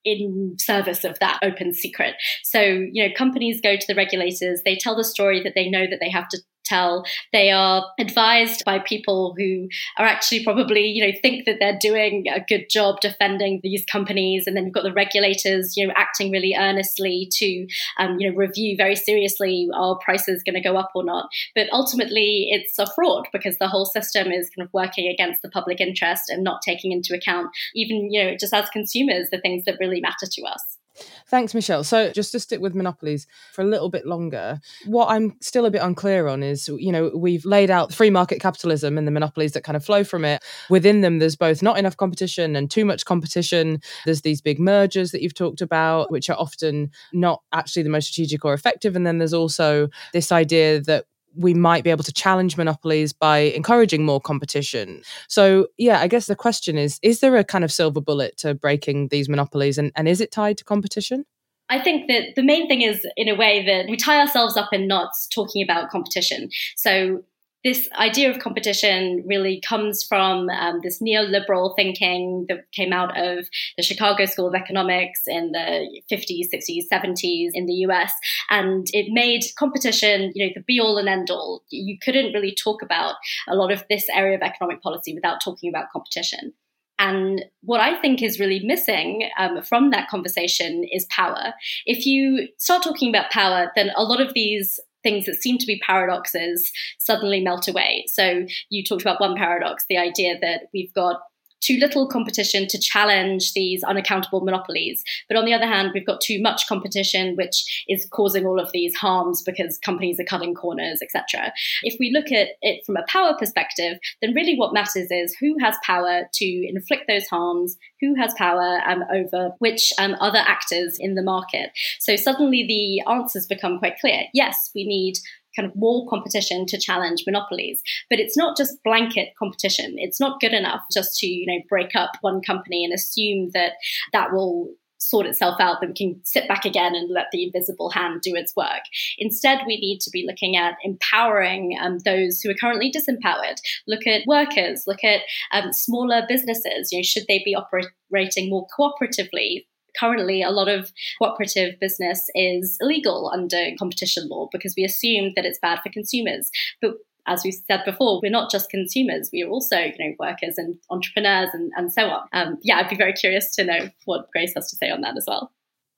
in 0.06 0.56
service 0.60 1.04
of 1.04 1.20
that 1.20 1.40
open 1.44 1.74
secret. 1.74 2.16
So, 2.44 2.62
you 2.62 3.08
know, 3.08 3.14
companies 3.16 3.62
go 3.62 3.76
to 3.76 3.88
the 3.88 3.96
regulators, 3.96 4.62
they 4.64 4.76
tell 4.76 4.96
the 4.96 5.04
story 5.04 5.44
that 5.44 5.54
they 5.56 5.70
know 5.70 5.86
that 5.90 6.00
they 6.00 6.10
have 6.10 6.28
to 6.30 6.40
tell. 6.70 7.06
They 7.34 7.52
are 7.52 7.86
advised 8.00 8.64
by 8.66 8.80
people 8.80 9.36
who 9.38 9.68
are 9.98 10.06
actually 10.06 10.44
probably, 10.44 10.88
you 10.88 11.06
know, 11.06 11.18
think 11.22 11.46
that 11.46 11.58
they're 11.60 11.80
doing 11.80 12.26
a 12.28 12.40
good 12.40 12.66
job 12.70 13.00
defending 13.02 13.60
these 13.64 13.86
companies. 13.86 14.46
And 14.46 14.56
then 14.56 14.66
you've 14.66 14.74
got 14.74 14.84
the 14.84 14.94
regulators, 14.94 15.76
you 15.76 15.88
know, 15.88 15.94
acting 15.98 16.32
really 16.32 16.56
earnestly 16.58 17.28
to, 17.34 17.68
um, 17.98 18.18
you 18.20 18.30
know, 18.30 18.38
review 18.38 18.76
very 18.78 18.96
seriously 18.96 19.68
are 19.74 19.98
prices 20.04 20.44
going 20.44 20.56
to 20.56 20.68
go 20.68 20.78
up 20.78 20.92
or 20.96 21.04
not. 21.04 21.30
But 21.56 21.68
ultimately, 21.72 22.50
it's 22.52 22.78
a 22.78 22.88
fraud 22.94 23.28
because 23.34 23.58
the 23.58 23.68
whole 23.68 23.86
system 23.86 24.32
is 24.32 24.50
kind 24.50 24.66
of 24.66 24.74
working 24.74 25.08
against 25.08 25.42
the 25.42 25.50
public 25.50 25.82
interest 25.82 26.30
and 26.30 26.44
not 26.44 26.62
taking 26.62 26.92
into 26.92 27.16
account 27.16 27.50
even, 27.76 28.12
you 28.12 28.24
know, 28.24 28.36
just 28.40 28.54
as 28.54 28.70
consumers, 28.70 29.30
the 29.32 29.40
things 29.40 29.64
that 29.66 29.78
really 29.80 30.02
matter 30.02 30.26
to 30.30 30.42
us. 30.44 30.79
Thanks, 31.28 31.54
Michelle. 31.54 31.84
So, 31.84 32.12
just 32.12 32.32
to 32.32 32.40
stick 32.40 32.60
with 32.60 32.76
monopolies 32.76 33.28
for 33.54 33.62
a 33.62 33.66
little 33.66 33.90
bit 33.90 34.06
longer, 34.06 34.60
what 34.86 35.08
I'm 35.08 35.36
still 35.42 35.66
a 35.66 35.72
bit 35.72 35.82
unclear 35.82 36.28
on 36.28 36.44
is, 36.44 36.68
you 36.68 36.92
know, 36.92 37.12
we've 37.16 37.46
laid 37.46 37.70
out 37.70 37.94
free 37.94 38.10
market 38.10 38.40
capitalism 38.42 38.98
and 38.98 39.08
the 39.08 39.12
monopolies 39.12 39.54
that 39.54 39.64
kind 39.64 39.76
of 39.76 39.86
flow 39.86 40.04
from 40.04 40.26
it. 40.26 40.44
Within 40.70 41.02
them, 41.02 41.20
there's 41.20 41.36
both 41.36 41.62
not 41.62 41.78
enough 41.78 41.98
competition 41.98 42.56
and 42.56 42.72
too 42.72 42.86
much 42.86 43.06
competition. 43.06 43.82
There's 44.06 44.22
these 44.22 44.42
big 44.42 44.60
mergers 44.60 45.12
that 45.12 45.22
you've 45.22 45.36
talked 45.36 45.62
about, 45.62 46.12
which 46.12 46.30
are 46.30 46.38
often 46.38 46.92
not 47.14 47.42
actually 47.54 47.84
the 47.84 47.90
most 47.90 48.08
strategic 48.12 48.44
or 48.44 48.54
effective. 48.54 48.96
And 48.96 49.06
then 49.06 49.18
there's 49.20 49.34
also 49.34 49.90
this 50.14 50.32
idea 50.32 50.82
that 50.82 51.06
we 51.36 51.54
might 51.54 51.84
be 51.84 51.90
able 51.90 52.04
to 52.04 52.14
challenge 52.14 52.58
monopolies 52.58 53.14
by 53.14 53.38
encouraging 53.40 54.06
more 54.06 54.20
competition. 54.20 55.02
So, 55.28 55.68
yeah, 55.78 56.00
I 56.00 56.08
guess 56.08 56.26
the 56.26 56.36
question 56.36 56.78
is 56.78 57.00
is 57.02 57.20
there 57.20 57.36
a 57.38 57.44
kind 57.44 57.64
of 57.64 57.72
silver 57.72 58.02
bullet 58.02 58.38
to 58.38 58.54
breaking 58.54 59.10
these 59.10 59.30
monopolies 59.30 59.78
and, 59.78 59.92
and 59.96 60.08
is 60.08 60.22
it 60.22 60.32
tied 60.32 60.58
to 60.58 60.64
competition? 60.64 61.26
I 61.70 61.80
think 61.80 62.08
that 62.08 62.36
the 62.36 62.42
main 62.42 62.68
thing 62.68 62.82
is, 62.82 63.06
in 63.16 63.30
a 63.30 63.36
way, 63.36 63.64
that 63.66 63.88
we 63.90 63.96
tie 63.96 64.20
ourselves 64.20 64.58
up 64.58 64.70
in 64.74 64.88
knots 64.88 65.28
talking 65.28 65.62
about 65.62 65.92
competition. 65.92 66.50
So 66.76 67.24
this 67.64 67.90
idea 67.98 68.30
of 68.30 68.40
competition 68.40 69.24
really 69.28 69.62
comes 69.68 70.04
from 70.04 70.50
um, 70.50 70.80
this 70.82 71.02
neoliberal 71.02 71.76
thinking 71.76 72.46
that 72.48 72.72
came 72.72 72.94
out 72.94 73.18
of 73.18 73.48
the 73.76 73.84
Chicago 73.84 74.26
School 74.26 74.48
of 74.48 74.56
Economics 74.56 75.22
in 75.28 75.52
the 75.52 76.02
50s, 76.12 76.48
60s, 76.54 76.84
70s 76.92 77.50
in 77.54 77.66
the 77.66 77.74
US. 77.86 78.14
And 78.50 78.88
it 78.94 79.08
made 79.12 79.44
competition, 79.58 80.32
you 80.36 80.46
know, 80.46 80.54
the 80.56 80.62
be 80.62 80.80
all 80.80 80.98
and 80.98 81.10
end 81.10 81.30
all. 81.30 81.64
You 81.70 81.98
couldn't 82.02 82.34
really 82.34 82.56
talk 82.56 82.82
about 82.82 83.16
a 83.48 83.56
lot 83.56 83.72
of 83.72 83.84
this 83.90 84.06
area 84.14 84.38
of 84.38 84.42
economic 84.42 84.82
policy 84.82 85.14
without 85.14 85.42
talking 85.44 85.70
about 85.70 85.92
competition. 85.92 86.54
And 87.00 87.46
what 87.62 87.80
I 87.80 88.00
think 88.02 88.22
is 88.22 88.42
really 88.42 88.60
missing 88.60 89.30
um, 89.40 89.62
from 89.62 89.92
that 89.92 90.10
conversation 90.10 90.86
is 90.92 91.08
power. 91.10 91.54
If 91.86 92.06
you 92.06 92.50
start 92.58 92.84
talking 92.84 93.10
about 93.10 93.32
power, 93.32 93.72
then 93.76 93.92
a 93.96 94.04
lot 94.04 94.20
of 94.20 94.34
these 94.34 94.82
things 95.04 95.26
that 95.26 95.42
seem 95.42 95.58
to 95.58 95.66
be 95.66 95.82
paradoxes 95.86 96.72
suddenly 97.00 97.42
melt 97.42 97.68
away. 97.68 98.06
So 98.08 98.46
you 98.70 98.84
talked 98.84 99.02
about 99.02 99.22
one 99.22 99.36
paradox, 99.36 99.86
the 99.90 99.98
idea 99.98 100.36
that 100.42 100.64
we've 100.74 100.94
got 100.94 101.22
too 101.62 101.78
little 101.78 102.08
competition 102.08 102.68
to 102.68 102.80
challenge 102.80 103.54
these 103.54 103.84
unaccountable 103.84 104.42
monopolies. 104.42 105.04
But 105.28 105.38
on 105.38 105.46
the 105.46 105.54
other 105.54 105.68
hand, 105.68 105.92
we've 105.94 106.06
got 106.06 106.22
too 106.22 106.42
much 106.42 106.68
competition, 106.68 107.36
which 107.36 107.86
is 107.88 108.08
causing 108.12 108.46
all 108.46 108.60
of 108.60 108.72
these 108.72 108.96
harms 108.96 109.42
because 109.44 109.78
companies 109.80 110.20
are 110.20 110.26
cutting 110.26 110.54
corners, 110.54 111.02
etc. 111.02 111.52
If 111.84 111.98
we 112.00 112.12
look 112.12 112.32
at 112.32 112.50
it 112.62 112.86
from 112.86 112.98
a 112.98 113.06
power 113.08 113.36
perspective, 113.38 114.00
then 114.22 114.34
really 114.34 114.56
what 114.58 114.74
matters 114.74 115.12
is 115.12 115.36
who 115.40 115.56
has 115.60 115.76
power 115.86 116.24
to 116.34 116.68
inflict 116.68 117.06
those 117.08 117.28
harms, 117.28 117.78
who 118.02 118.16
has 118.16 118.34
power 118.38 118.82
um, 118.88 119.04
over 119.14 119.52
which 119.60 119.92
um, 120.00 120.16
other 120.20 120.40
actors 120.40 120.98
in 121.00 121.16
the 121.16 121.24
market. 121.24 121.72
So 122.00 122.16
suddenly 122.16 122.66
the 122.68 123.12
answers 123.12 123.46
become 123.46 123.80
quite 123.80 124.00
clear. 124.00 124.24
Yes, 124.34 124.72
we 124.74 124.86
need 124.86 125.18
kind 125.60 125.70
of 125.70 125.76
more 125.76 126.08
competition 126.10 126.66
to 126.68 126.80
challenge 126.80 127.24
monopolies. 127.26 127.82
But 128.10 128.20
it's 128.20 128.38
not 128.38 128.56
just 128.56 128.84
blanket 128.84 129.30
competition. 129.38 129.96
It's 129.98 130.20
not 130.20 130.40
good 130.40 130.54
enough 130.54 130.82
just 130.92 131.20
to, 131.20 131.28
you 131.28 131.46
know, 131.46 131.62
break 131.68 131.96
up 131.96 132.12
one 132.22 132.42
company 132.42 132.86
and 132.86 132.94
assume 132.94 133.50
that 133.54 133.74
that 134.14 134.32
will 134.32 134.70
sort 135.00 135.26
itself 135.26 135.60
out, 135.60 135.80
that 135.80 135.88
we 135.88 135.94
can 135.94 136.22
sit 136.24 136.48
back 136.48 136.66
again 136.66 136.94
and 136.94 137.10
let 137.10 137.28
the 137.32 137.46
invisible 137.46 137.90
hand 137.90 138.22
do 138.22 138.36
its 138.36 138.54
work. 138.56 138.84
Instead, 139.18 139.60
we 139.66 139.78
need 139.78 140.00
to 140.02 140.10
be 140.12 140.26
looking 140.28 140.58
at 140.58 140.76
empowering 140.84 141.78
um, 141.82 142.00
those 142.00 142.42
who 142.42 142.50
are 142.50 142.56
currently 142.56 142.92
disempowered. 142.92 143.56
Look 143.88 144.06
at 144.06 144.28
workers, 144.28 144.84
look 144.86 145.04
at 145.04 145.22
um, 145.52 145.72
smaller 145.72 146.24
businesses. 146.28 146.92
You 146.92 147.00
know, 147.00 147.04
should 147.04 147.24
they 147.28 147.42
be 147.44 147.56
operating 147.56 148.50
more 148.50 148.68
cooperatively 148.78 149.66
currently 150.00 150.42
a 150.42 150.52
lot 150.52 150.68
of 150.68 150.92
cooperative 151.22 151.80
business 151.80 152.30
is 152.36 152.78
illegal 152.80 153.30
under 153.34 153.70
competition 153.78 154.28
law 154.30 154.48
because 154.52 154.74
we 154.78 154.84
assume 154.84 155.34
that 155.36 155.46
it's 155.46 155.60
bad 155.60 155.80
for 155.84 155.90
consumers. 155.92 156.50
But 156.82 156.96
as 157.28 157.44
we 157.44 157.52
said 157.52 157.84
before, 157.86 158.20
we're 158.22 158.32
not 158.32 158.52
just 158.52 158.70
consumers, 158.70 159.30
we 159.32 159.44
are 159.44 159.50
also, 159.50 159.78
you 159.78 159.94
know, 160.00 160.16
workers 160.20 160.58
and 160.58 160.78
entrepreneurs 160.90 161.50
and, 161.54 161.72
and 161.78 161.94
so 161.94 162.10
on. 162.10 162.28
Um, 162.34 162.58
yeah, 162.64 162.78
I'd 162.78 162.90
be 162.90 162.96
very 162.96 163.14
curious 163.14 163.56
to 163.56 163.64
know 163.64 163.90
what 164.06 164.32
Grace 164.32 164.54
has 164.56 164.70
to 164.72 164.76
say 164.76 164.90
on 164.90 165.02
that 165.02 165.16
as 165.16 165.26
well. 165.28 165.52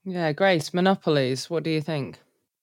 Yeah, 0.04 0.34
Grace, 0.34 0.74
monopolies, 0.74 1.50
what 1.50 1.64
do 1.64 1.70
you 1.70 1.82
think? 1.82 2.20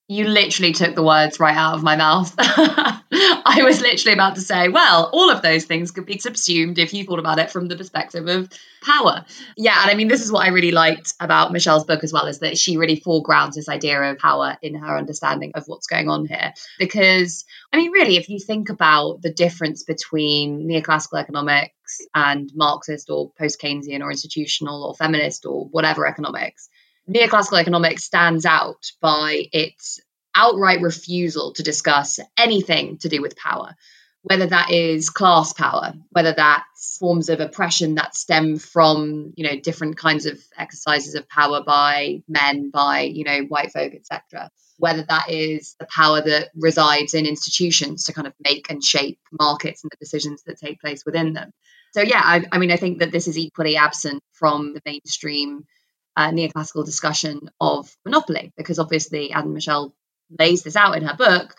You 0.09 0.27
literally 0.27 0.73
took 0.73 0.95
the 0.95 1.03
words 1.03 1.39
right 1.39 1.57
out 1.57 1.75
of 1.75 1.83
my 1.83 1.97
mouth. 1.97 2.35
I 3.51 3.63
was 3.63 3.81
literally 3.81 4.13
about 4.13 4.35
to 4.35 4.43
say, 4.43 4.69
well, 4.69 5.09
all 5.11 5.31
of 5.31 5.41
those 5.41 5.65
things 5.65 5.91
could 5.91 6.05
be 6.05 6.19
subsumed 6.19 6.79
if 6.79 6.93
you 6.93 7.05
thought 7.05 7.19
about 7.19 7.39
it 7.39 7.51
from 7.51 7.67
the 7.67 7.77
perspective 7.77 8.29
of 8.29 8.51
power. 8.83 9.25
Yeah, 9.57 9.81
and 9.81 9.91
I 9.91 9.95
mean, 9.95 10.09
this 10.09 10.23
is 10.23 10.31
what 10.31 10.45
I 10.45 10.51
really 10.51 10.71
liked 10.71 11.15
about 11.19 11.51
Michelle's 11.51 11.85
book 11.85 12.05
as 12.05 12.13
well, 12.13 12.27
is 12.27 12.41
that 12.41 12.59
she 12.59 12.77
really 12.77 13.01
foregrounds 13.01 13.57
this 13.57 13.71
idea 13.71 14.03
of 14.03 14.19
power 14.19 14.59
in 14.61 14.75
her 14.75 14.99
understanding 14.99 15.53
of 15.55 15.65
what's 15.67 15.87
going 15.87 16.11
on 16.11 16.27
here. 16.27 16.53
Because, 16.79 17.47
I 17.73 17.79
mean, 17.79 17.91
really, 17.91 18.19
if 18.19 18.29
you 18.29 18.39
think 18.39 18.69
about 18.69 19.23
the 19.23 19.33
difference 19.33 19.83
between 19.83 20.69
neoclassical 20.69 21.19
economics 21.19 22.03
and 22.15 22.53
Marxist 22.55 23.09
or 23.09 23.33
post 23.39 23.59
Keynesian 23.63 24.03
or 24.03 24.11
institutional 24.11 24.85
or 24.85 24.95
feminist 24.95 25.47
or 25.47 25.65
whatever 25.69 26.07
economics, 26.07 26.69
neoclassical 27.09 27.59
economics 27.59 28.05
stands 28.05 28.45
out 28.45 28.93
by 29.01 29.47
its 29.53 30.01
outright 30.35 30.81
refusal 30.81 31.53
to 31.55 31.63
discuss 31.63 32.21
anything 32.39 32.99
to 32.99 33.09
do 33.09 33.21
with 33.21 33.37
power, 33.37 33.75
whether 34.23 34.47
that 34.47 34.71
is 34.71 35.11
class 35.11 35.53
power, 35.53 35.95
whether 36.11 36.33
that's 36.33 36.97
forms 36.99 37.29
of 37.29 37.41
oppression 37.41 37.95
that 37.95 38.15
stem 38.15 38.59
from, 38.59 39.33
you 39.37 39.49
know, 39.49 39.59
different 39.61 39.97
kinds 39.97 40.27
of 40.27 40.39
exercises 40.57 41.15
of 41.15 41.29
power 41.29 41.63
by 41.63 42.23
men, 42.29 42.71
by, 42.71 43.01
you 43.01 43.25
know, 43.25 43.41
white 43.43 43.73
folk, 43.73 43.93
etc. 43.95 44.51
Whether 44.79 45.05
that 45.09 45.31
is 45.31 45.75
the 45.81 45.87
power 45.87 46.21
that 46.21 46.51
resides 46.55 47.15
in 47.15 47.27
institutions 47.27 48.05
to 48.05 48.13
kind 48.13 48.27
of 48.27 48.35
make 48.41 48.71
and 48.71 48.83
shape 48.83 49.19
markets 49.33 49.83
and 49.83 49.91
the 49.91 49.97
decisions 49.97 50.43
that 50.45 50.59
take 50.59 50.81
place 50.81 51.05
within 51.05 51.33
them. 51.33 51.53
So 51.95 52.03
yeah, 52.03 52.21
I, 52.23 52.45
I 52.53 52.59
mean, 52.59 52.71
I 52.71 52.77
think 52.77 52.99
that 52.99 53.13
this 53.13 53.29
is 53.29 53.39
equally 53.39 53.77
absent 53.77 54.23
from 54.33 54.75
the 54.75 54.83
mainstream 54.85 55.65
uh, 56.17 56.31
neoclassical 56.33 56.85
discussion 56.85 57.49
of 57.61 57.89
monopoly, 58.05 58.53
because 58.57 58.79
obviously, 58.79 59.33
as 59.33 59.45
Michelle 59.45 59.95
lays 60.37 60.63
this 60.63 60.77
out 60.77 60.97
in 60.97 61.05
her 61.05 61.17
book, 61.17 61.55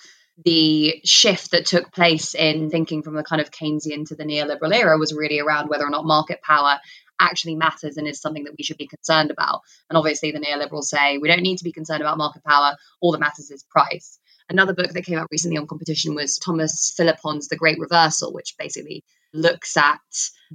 the 0.45 1.01
shift 1.03 1.51
that 1.51 1.65
took 1.65 1.91
place 1.91 2.34
in 2.34 2.69
thinking 2.69 3.03
from 3.03 3.15
the 3.15 3.23
kind 3.23 3.41
of 3.41 3.51
Keynesian 3.51 4.08
to 4.08 4.15
the 4.15 4.23
neoliberal 4.23 4.73
era 4.73 4.97
was 4.97 5.13
really 5.13 5.39
around 5.39 5.67
whether 5.69 5.86
or 5.86 5.89
not 5.89 6.05
market 6.05 6.41
power 6.41 6.79
actually 7.19 7.55
matters 7.55 7.97
and 7.97 8.08
is 8.08 8.21
something 8.21 8.45
that 8.45 8.55
we 8.58 8.63
should 8.63 8.77
be 8.77 8.88
concerned 8.88 9.32
about. 9.32 9.62
And 9.89 9.97
obviously, 9.97 10.32
the 10.32 10.39
neoliberals 10.39 10.86
say 10.86 11.17
we 11.17 11.27
don't 11.27 11.41
need 11.41 11.58
to 11.58 11.65
be 11.65 11.73
concerned 11.73 12.01
about 12.01 12.17
market 12.17 12.43
power, 12.43 12.77
all 13.01 13.12
that 13.12 13.19
matters 13.19 13.51
is 13.51 13.63
price. 13.63 14.19
Another 14.49 14.73
book 14.73 14.91
that 14.91 15.05
came 15.05 15.19
out 15.19 15.27
recently 15.29 15.58
on 15.58 15.67
competition 15.67 16.15
was 16.15 16.39
Thomas 16.39 16.91
Philippon's 16.95 17.49
The 17.49 17.58
Great 17.58 17.77
Reversal, 17.77 18.34
which 18.34 18.55
basically 18.58 19.03
looks 19.32 19.77
at 19.77 19.99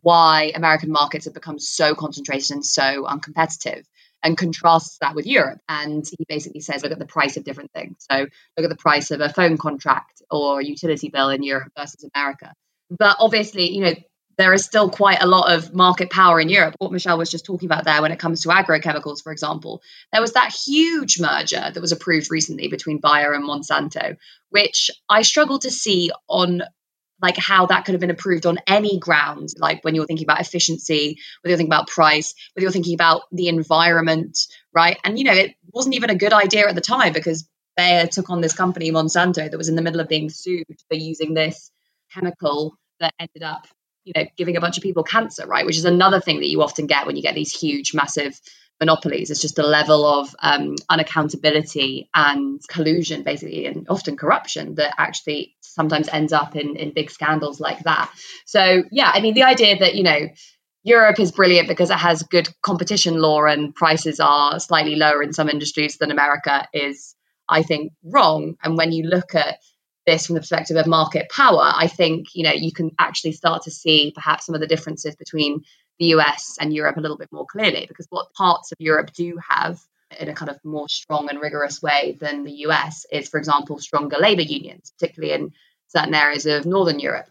why 0.00 0.50
American 0.54 0.90
markets 0.90 1.26
have 1.26 1.34
become 1.34 1.60
so 1.60 1.94
concentrated 1.94 2.50
and 2.50 2.64
so 2.64 3.04
uncompetitive 3.04 3.84
and 4.24 4.36
contrasts 4.36 4.98
that 4.98 5.14
with 5.14 5.26
Europe. 5.26 5.60
And 5.68 6.04
he 6.04 6.24
basically 6.26 6.60
says, 6.60 6.82
look 6.82 6.92
at 6.92 6.98
the 6.98 7.06
price 7.06 7.36
of 7.36 7.44
different 7.44 7.70
things. 7.72 8.04
So 8.10 8.20
look 8.56 8.64
at 8.64 8.70
the 8.70 8.76
price 8.76 9.10
of 9.10 9.20
a 9.20 9.28
phone 9.28 9.58
contract 9.58 10.22
or 10.30 10.60
a 10.60 10.64
utility 10.64 11.10
bill 11.10 11.28
in 11.28 11.42
Europe 11.42 11.70
versus 11.78 12.04
America. 12.14 12.52
But 12.90 13.16
obviously, 13.20 13.70
you 13.72 13.84
know, 13.84 13.94
there 14.36 14.52
is 14.52 14.64
still 14.64 14.90
quite 14.90 15.22
a 15.22 15.26
lot 15.26 15.52
of 15.52 15.74
market 15.74 16.10
power 16.10 16.40
in 16.40 16.48
Europe. 16.48 16.74
What 16.78 16.90
Michelle 16.90 17.18
was 17.18 17.30
just 17.30 17.44
talking 17.44 17.68
about 17.68 17.84
there 17.84 18.02
when 18.02 18.10
it 18.10 18.18
comes 18.18 18.42
to 18.42 18.48
agrochemicals, 18.48 19.22
for 19.22 19.30
example, 19.30 19.82
there 20.10 20.20
was 20.20 20.32
that 20.32 20.52
huge 20.52 21.20
merger 21.20 21.70
that 21.72 21.80
was 21.80 21.92
approved 21.92 22.30
recently 22.30 22.68
between 22.68 22.98
Bayer 22.98 23.32
and 23.32 23.44
Monsanto, 23.44 24.16
which 24.50 24.90
I 25.08 25.22
struggle 25.22 25.58
to 25.60 25.70
see 25.70 26.10
on 26.28 26.62
like 27.24 27.36
how 27.38 27.66
that 27.66 27.84
could 27.84 27.94
have 27.94 28.00
been 28.00 28.10
approved 28.10 28.44
on 28.44 28.58
any 28.66 28.98
ground, 28.98 29.48
like 29.58 29.82
when 29.82 29.94
you're 29.94 30.06
thinking 30.06 30.26
about 30.26 30.40
efficiency, 30.40 31.18
whether 31.40 31.50
you're 31.50 31.56
thinking 31.56 31.72
about 31.72 31.88
price, 31.88 32.34
whether 32.52 32.64
you're 32.64 32.70
thinking 32.70 32.94
about 32.94 33.22
the 33.32 33.48
environment, 33.48 34.38
right? 34.74 34.98
And 35.04 35.18
you 35.18 35.24
know, 35.24 35.32
it 35.32 35.54
wasn't 35.72 35.94
even 35.94 36.10
a 36.10 36.14
good 36.14 36.34
idea 36.34 36.68
at 36.68 36.74
the 36.74 36.82
time 36.82 37.12
because 37.14 37.48
Bayer 37.76 38.06
took 38.06 38.28
on 38.28 38.42
this 38.42 38.52
company, 38.54 38.92
Monsanto, 38.92 39.50
that 39.50 39.56
was 39.56 39.70
in 39.70 39.74
the 39.74 39.82
middle 39.82 40.00
of 40.00 40.08
being 40.08 40.28
sued 40.28 40.66
for 40.88 40.96
using 40.96 41.34
this 41.34 41.70
chemical 42.12 42.76
that 43.00 43.14
ended 43.18 43.42
up, 43.42 43.66
you 44.04 44.12
know, 44.14 44.26
giving 44.36 44.56
a 44.56 44.60
bunch 44.60 44.76
of 44.76 44.82
people 44.82 45.02
cancer, 45.02 45.46
right? 45.46 45.66
Which 45.66 45.78
is 45.78 45.86
another 45.86 46.20
thing 46.20 46.40
that 46.40 46.48
you 46.48 46.62
often 46.62 46.86
get 46.86 47.06
when 47.06 47.16
you 47.16 47.22
get 47.22 47.34
these 47.34 47.58
huge, 47.58 47.94
massive 47.94 48.38
monopolies. 48.80 49.30
It's 49.30 49.40
just 49.40 49.58
a 49.58 49.66
level 49.66 50.04
of 50.04 50.34
um, 50.40 50.74
unaccountability 50.90 52.08
and 52.14 52.60
collusion, 52.68 53.22
basically, 53.22 53.66
and 53.66 53.86
often 53.88 54.16
corruption 54.16 54.74
that 54.76 54.94
actually 54.98 55.54
sometimes 55.60 56.08
ends 56.08 56.32
up 56.32 56.56
in, 56.56 56.76
in 56.76 56.92
big 56.92 57.10
scandals 57.10 57.60
like 57.60 57.80
that. 57.84 58.10
So, 58.46 58.84
yeah, 58.90 59.10
I 59.12 59.20
mean, 59.20 59.34
the 59.34 59.44
idea 59.44 59.78
that, 59.78 59.94
you 59.94 60.02
know, 60.02 60.28
Europe 60.82 61.18
is 61.18 61.32
brilliant 61.32 61.68
because 61.68 61.90
it 61.90 61.98
has 61.98 62.22
good 62.24 62.48
competition 62.62 63.14
law 63.14 63.44
and 63.46 63.74
prices 63.74 64.20
are 64.20 64.60
slightly 64.60 64.96
lower 64.96 65.22
in 65.22 65.32
some 65.32 65.48
industries 65.48 65.96
than 65.96 66.10
America 66.10 66.68
is, 66.74 67.14
I 67.48 67.62
think, 67.62 67.92
wrong. 68.04 68.56
And 68.62 68.76
when 68.76 68.92
you 68.92 69.04
look 69.04 69.34
at 69.34 69.58
this 70.06 70.26
from 70.26 70.34
the 70.34 70.40
perspective 70.40 70.76
of 70.76 70.86
market 70.86 71.30
power, 71.30 71.72
I 71.74 71.86
think 71.86 72.26
you 72.34 72.44
know 72.44 72.52
you 72.52 72.72
can 72.72 72.90
actually 72.98 73.32
start 73.32 73.62
to 73.62 73.70
see 73.70 74.12
perhaps 74.14 74.44
some 74.44 74.54
of 74.54 74.60
the 74.60 74.66
differences 74.66 75.16
between 75.16 75.62
the 75.98 76.06
US 76.06 76.56
and 76.60 76.74
Europe 76.74 76.96
a 76.96 77.00
little 77.00 77.16
bit 77.16 77.32
more 77.32 77.46
clearly 77.46 77.86
because 77.86 78.06
what 78.10 78.32
parts 78.34 78.72
of 78.72 78.80
Europe 78.80 79.12
do 79.12 79.38
have 79.48 79.80
in 80.18 80.28
a 80.28 80.34
kind 80.34 80.50
of 80.50 80.58
more 80.64 80.88
strong 80.88 81.28
and 81.28 81.40
rigorous 81.40 81.82
way 81.82 82.16
than 82.20 82.44
the 82.44 82.52
US 82.66 83.06
is, 83.10 83.28
for 83.28 83.38
example, 83.38 83.78
stronger 83.78 84.16
labor 84.18 84.42
unions, 84.42 84.92
particularly 84.98 85.34
in 85.34 85.52
certain 85.88 86.14
areas 86.14 86.46
of 86.46 86.66
Northern 86.66 86.98
Europe. 86.98 87.26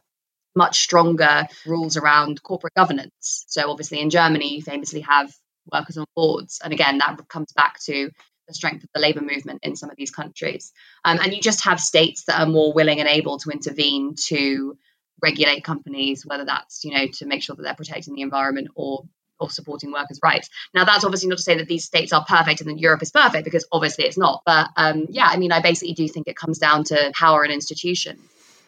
Much 0.56 0.82
stronger 0.82 1.48
rules 1.66 1.98
around 1.98 2.44
corporate 2.44 2.76
governance. 2.76 3.46
So, 3.48 3.70
obviously, 3.72 4.02
in 4.02 4.12
Germany, 4.12 4.56
you 4.56 4.62
famously 4.62 5.02
have 5.02 5.34
workers 5.72 5.98
on 5.98 6.06
boards. 6.16 6.62
And 6.64 6.74
again, 6.74 7.00
that 7.00 7.18
comes 7.28 7.52
back 7.54 7.80
to 7.86 8.12
the 8.48 8.54
strength 8.54 8.84
of 8.84 8.90
the 8.94 9.00
labor 9.00 9.22
movement 9.22 9.62
in 9.64 9.76
some 9.76 9.90
of 9.90 9.96
these 9.96 10.12
countries. 10.12 10.74
Um, 11.06 11.20
and 11.22 11.34
you 11.34 11.42
just 11.42 11.64
have 11.64 11.80
states 11.80 12.26
that 12.26 12.40
are 12.40 12.46
more 12.46 12.74
willing 12.74 13.00
and 13.00 13.10
able 13.10 13.40
to 13.40 13.50
intervene 13.50 14.16
to 14.28 14.78
regulate 15.22 15.64
companies, 15.64 16.26
whether 16.26 16.46
that's 16.46 16.84
you 16.84 16.92
know 16.98 17.08
to 17.14 17.26
make 17.26 17.44
sure 17.44 17.56
that 17.56 17.64
they're 17.64 17.76
protecting 17.76 18.16
the 18.16 18.22
environment 18.22 18.70
or 18.76 19.04
or 19.40 19.50
supporting 19.50 19.92
workers' 19.92 20.20
rights. 20.24 20.50
Now, 20.74 20.86
that's 20.86 21.04
obviously 21.04 21.28
not 21.28 21.38
to 21.38 21.44
say 21.44 21.58
that 21.58 21.68
these 21.68 21.86
states 21.86 22.14
are 22.14 22.24
perfect 22.24 22.62
and 22.62 22.70
that 22.70 22.80
Europe 22.80 23.02
is 23.02 23.12
perfect, 23.12 23.44
because 23.44 23.68
obviously 23.72 24.06
it's 24.06 24.18
not. 24.18 24.42
But 24.46 24.70
um, 24.78 25.08
yeah, 25.10 25.28
I 25.28 25.38
mean, 25.38 25.52
I 25.52 25.60
basically 25.60 25.96
do 25.96 26.08
think 26.08 26.28
it 26.28 26.36
comes 26.36 26.60
down 26.60 26.86
to 26.86 27.12
power 27.16 27.44
and 27.44 27.52
institutions. 27.52 28.22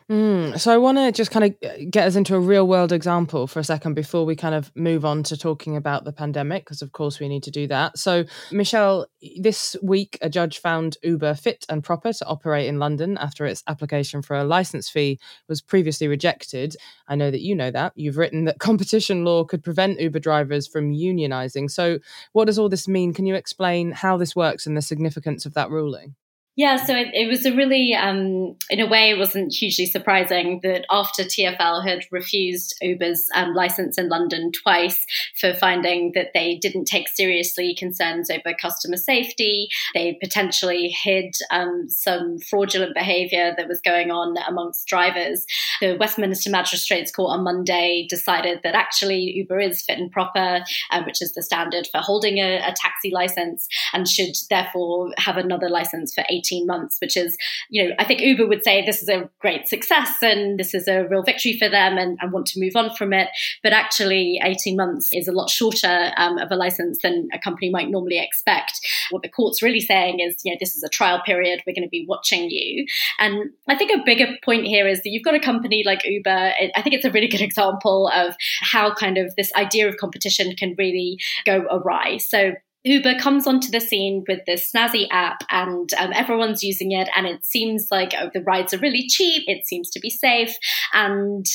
Mm, 0.08 0.60
so 0.60 0.72
I 0.72 0.78
want 0.78 1.00
to 1.00 1.12
just 1.12 1.32
kind 1.32 1.46
of 1.46 1.68
uh, 1.68 1.78
get 1.89 2.06
us 2.06 2.15
into 2.15 2.36
a 2.36 2.39
real 2.39 2.68
world 2.68 2.91
example 2.91 3.48
for 3.48 3.60
a 3.60 3.63
second 3.63 3.96
before 3.96 4.24
we 4.24 4.36
kind 4.36 4.54
of 4.54 4.72
move 4.76 5.04
on 5.04 5.24
to 5.24 5.36
talking 5.36 5.76
about 5.76 6.06
the 6.06 6.13
pandemic, 6.13 6.63
because 6.63 6.84
of 6.84 6.91
course 6.91 7.20
we 7.20 7.28
need 7.28 7.41
to 7.41 7.50
do 7.50 7.65
that. 7.68 7.98
So, 7.98 8.26
Michelle, 8.52 9.08
this 9.39 9.76
week 9.82 10.20
a 10.22 10.30
judge 10.30 10.60
found 10.60 10.98
Uber 11.02 11.34
fit 11.34 11.65
and 11.70 11.84
proper 11.84 12.13
to 12.13 12.26
operate 12.28 12.68
in 12.68 12.78
London 12.78 13.18
after 13.18 13.48
its 13.48 13.63
application 13.68 14.22
for 14.22 14.36
a 14.36 14.44
license 14.44 14.89
fee 14.89 15.20
was 15.50 15.63
previously 15.63 16.08
rejected. 16.08 16.76
I 17.08 17.15
know 17.15 17.32
that 17.32 17.41
you 17.41 17.56
know 17.56 17.72
that. 17.72 17.94
You've 17.96 18.18
written 18.18 18.46
that 18.46 18.60
competition 18.60 19.26
law 19.26 19.44
could 19.44 19.63
prevent 19.63 20.00
Uber 20.00 20.20
drivers 20.20 20.68
from 20.68 20.91
unionizing. 20.91 21.72
So, 21.72 21.98
what 22.32 22.46
does 22.46 22.60
all 22.60 22.70
this 22.70 22.88
mean? 22.88 23.12
Can 23.12 23.26
you 23.26 23.34
explain 23.34 23.91
how 23.91 24.18
this 24.18 24.36
works 24.36 24.68
and 24.68 24.78
the 24.78 24.84
significance 24.84 25.48
of 25.48 25.56
that 25.56 25.72
ruling? 25.72 26.13
Yeah, 26.58 26.78
so 26.78 26.96
it, 26.96 27.10
it 27.13 27.28
was 27.28 27.46
a 27.46 27.54
really, 27.54 27.94
um, 27.94 28.56
in 28.70 28.80
a 28.80 28.88
way, 28.88 29.10
it 29.10 29.18
wasn't 29.18 29.54
hugely 29.54 29.86
surprising 29.86 30.62
that 30.63 30.86
after 30.89 31.24
TFL 31.24 31.86
had 31.86 32.06
refused 32.12 32.78
Uber's 32.82 33.28
um, 33.36 33.54
license 33.54 33.98
in 33.98 34.08
London 34.08 34.54
twice 34.54 35.06
for 35.38 35.54
finding 35.54 36.13
that 36.15 36.30
they 36.34 36.56
didn't 36.56 36.86
take 36.86 37.10
seriously 37.10 37.76
concerns 37.78 38.30
over 38.30 38.56
customer 38.56 38.96
safety, 38.96 39.68
they 39.94 40.18
potentially 40.24 40.96
hid 41.04 41.36
um, 41.52 41.89
some 41.89 42.39
fraudulent 42.39 42.96
behaviour 42.96 43.54
that 43.58 43.68
was 43.68 43.82
going 43.82 44.10
on 44.10 44.36
amongst 44.48 44.88
drivers. 44.88 45.46
The 45.82 45.98
Westminster 46.00 46.50
Magistrates 46.50 47.12
Court 47.12 47.38
on 47.38 47.44
Monday 47.44 48.08
decided 48.10 48.62
that 48.63 48.76
actually 48.76 49.20
Uber 49.20 49.60
is 49.60 49.82
fit 49.82 50.00
and 50.00 50.10
proper, 50.10 50.62
uh, 50.91 51.04
which 51.04 51.22
is 51.22 51.34
the 51.34 51.44
standard 51.44 51.86
for 51.91 52.00
holding 52.00 52.38
a, 52.38 52.60
a 52.60 52.74
taxi 52.78 53.12
license, 53.12 53.68
and 53.91 54.08
should 54.08 54.36
therefore 54.50 55.12
have 55.18 55.36
another 55.36 55.68
license 55.68 56.13
for 56.13 56.24
eight 56.30 56.45
18 56.46 56.66
months, 56.68 56.98
which 57.02 57.18
is, 57.18 57.38
you 57.70 57.84
know, 57.84 57.96
I 58.00 58.06
think 58.06 58.22
Uber 58.22 58.48
would 58.48 58.64
say 58.64 58.86
this 58.86 59.02
is 59.02 59.10
a 59.10 59.30
great 59.40 59.68
success 59.68 60.10
and 60.22 60.60
this 60.60 60.74
is 60.74 60.88
a 60.88 61.06
real 61.08 61.24
victory 61.24 61.58
for 61.58 61.70
them 61.70 61.98
and, 61.98 62.18
and 62.22 62.32
want 62.32 62.48
to 62.48 62.60
move 62.60 62.76
on 62.76 62.96
from 62.96 63.14
it. 63.14 63.30
But 63.64 63.74
actually, 63.74 64.40
18 64.44 64.76
months 64.76 65.10
is 65.12 65.28
a 65.28 65.32
lot 65.32 65.50
shorter 65.50 66.12
um, 66.18 66.38
of 66.38 66.52
a 66.52 66.56
license 66.56 67.00
than 67.02 67.28
a 67.34 67.40
company 67.40 67.70
might 67.70 67.90
normally 67.90 68.20
expect. 68.20 68.80
What 69.12 69.24
the 69.24 69.30
court's 69.30 69.62
really 69.62 69.80
saying 69.80 70.20
is, 70.20 70.36
you 70.44 70.52
know, 70.52 70.58
this 70.60 70.76
is 70.76 70.84
a 70.84 70.90
trial 70.90 71.22
period. 71.26 71.62
We're 71.66 71.74
going 71.74 71.84
to 71.84 71.90
be 71.90 72.06
watching 72.08 72.50
you. 72.50 72.86
And 73.20 73.52
I 73.68 73.76
think 73.76 73.92
a 73.92 74.04
bigger 74.06 74.28
point 74.44 74.66
here 74.66 74.88
is 74.88 75.02
that 75.02 75.10
you've 75.10 75.24
got 75.24 75.36
a 75.36 75.40
company 75.40 75.84
like 75.86 76.06
Uber. 76.06 76.54
I 76.76 76.82
think 76.82 76.96
it's 76.96 77.06
a 77.06 77.12
really 77.12 77.28
good 77.28 77.42
example 77.42 78.10
of 78.14 78.36
how 78.62 78.94
kind 78.94 79.18
of 79.18 79.36
this 79.36 79.52
idea 79.54 79.88
of 79.88 79.98
competition 79.98 80.56
can 80.56 80.76
really 80.78 81.18
go 81.46 81.66
awry. 81.72 82.18
So 82.18 82.54
Uber 82.86 83.15
comes 83.19 83.48
onto 83.48 83.71
the 83.71 83.82
scene 83.82 84.24
with 84.28 84.39
this 84.45 84.71
snazzy 84.71 85.08
app 85.12 85.43
and 85.50 85.89
um, 85.98 86.12
everyone's 86.13 86.63
using 86.63 86.91
it. 86.91 87.10
And 87.15 87.26
it 87.26 87.43
seems 87.43 87.88
like 87.91 88.13
oh, 88.19 88.30
the 88.34 88.41
rides 88.41 88.74
are 88.74 88.80
really 88.80 89.08
cheap, 89.08 89.43
it 89.48 89.65
seems 89.65 89.89
to 89.91 90.00
be 90.00 90.10
safe. 90.10 90.56
And 90.93 91.45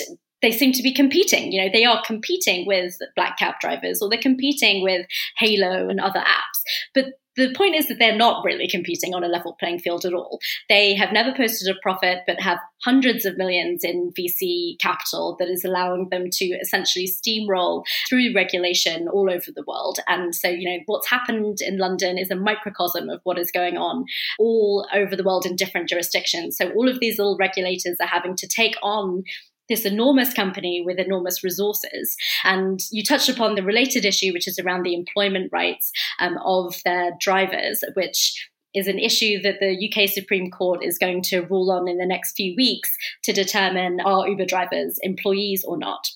they 0.42 0.50
seem 0.50 0.72
to 0.72 0.82
be 0.82 0.92
competing. 0.92 1.52
You 1.52 1.62
know, 1.62 1.70
they 1.72 1.84
are 1.84 2.02
competing 2.04 2.66
with 2.66 2.94
black 3.14 3.38
cab 3.38 3.54
drivers 3.60 4.00
or 4.02 4.08
they're 4.08 4.18
competing 4.18 4.82
with 4.82 5.06
Hailo 5.40 5.90
and 5.90 6.00
other 6.00 6.20
apps. 6.20 6.60
But 6.94 7.06
the 7.46 7.54
point 7.54 7.74
is 7.74 7.88
that 7.88 7.98
they're 7.98 8.16
not 8.16 8.44
really 8.44 8.68
competing 8.68 9.14
on 9.14 9.24
a 9.24 9.28
level 9.28 9.56
playing 9.58 9.78
field 9.78 10.04
at 10.04 10.12
all. 10.12 10.40
They 10.68 10.94
have 10.94 11.12
never 11.12 11.34
posted 11.34 11.74
a 11.74 11.78
profit, 11.80 12.20
but 12.26 12.40
have 12.40 12.58
hundreds 12.82 13.24
of 13.24 13.36
millions 13.36 13.84
in 13.84 14.12
VC 14.18 14.78
capital 14.80 15.36
that 15.38 15.48
is 15.48 15.64
allowing 15.64 16.08
them 16.10 16.26
to 16.30 16.44
essentially 16.46 17.06
steamroll 17.06 17.84
through 18.08 18.34
regulation 18.34 19.08
all 19.08 19.30
over 19.30 19.50
the 19.54 19.64
world. 19.66 19.98
And 20.08 20.34
so, 20.34 20.48
you 20.48 20.68
know, 20.68 20.82
what's 20.86 21.10
happened 21.10 21.58
in 21.60 21.78
London 21.78 22.18
is 22.18 22.30
a 22.30 22.36
microcosm 22.36 23.08
of 23.08 23.20
what 23.24 23.38
is 23.38 23.50
going 23.50 23.76
on 23.76 24.04
all 24.38 24.86
over 24.94 25.16
the 25.16 25.24
world 25.24 25.46
in 25.46 25.56
different 25.56 25.88
jurisdictions. 25.88 26.56
So 26.56 26.70
all 26.70 26.88
of 26.88 27.00
these 27.00 27.18
little 27.18 27.36
regulators 27.38 27.96
are 28.00 28.06
having 28.06 28.36
to 28.36 28.46
take 28.46 28.76
on 28.82 29.24
this 29.70 29.86
enormous 29.86 30.34
company 30.34 30.82
with 30.84 30.98
enormous 30.98 31.42
resources. 31.42 32.16
And 32.44 32.80
you 32.90 33.02
touched 33.02 33.30
upon 33.30 33.54
the 33.54 33.62
related 33.62 34.04
issue, 34.04 34.32
which 34.32 34.46
is 34.46 34.58
around 34.58 34.82
the 34.82 34.94
employment 34.94 35.50
rights 35.52 35.90
um, 36.18 36.36
of 36.44 36.74
their 36.84 37.12
drivers, 37.20 37.82
which 37.94 38.50
is 38.74 38.86
an 38.86 38.98
issue 38.98 39.40
that 39.42 39.58
the 39.60 39.88
UK 39.88 40.08
Supreme 40.08 40.50
Court 40.50 40.84
is 40.84 40.98
going 40.98 41.22
to 41.22 41.40
rule 41.40 41.70
on 41.70 41.88
in 41.88 41.98
the 41.98 42.06
next 42.06 42.34
few 42.34 42.54
weeks 42.56 42.90
to 43.24 43.32
determine 43.32 44.00
are 44.00 44.28
Uber 44.28 44.44
drivers 44.44 44.98
employees 45.02 45.64
or 45.64 45.78
not. 45.78 46.06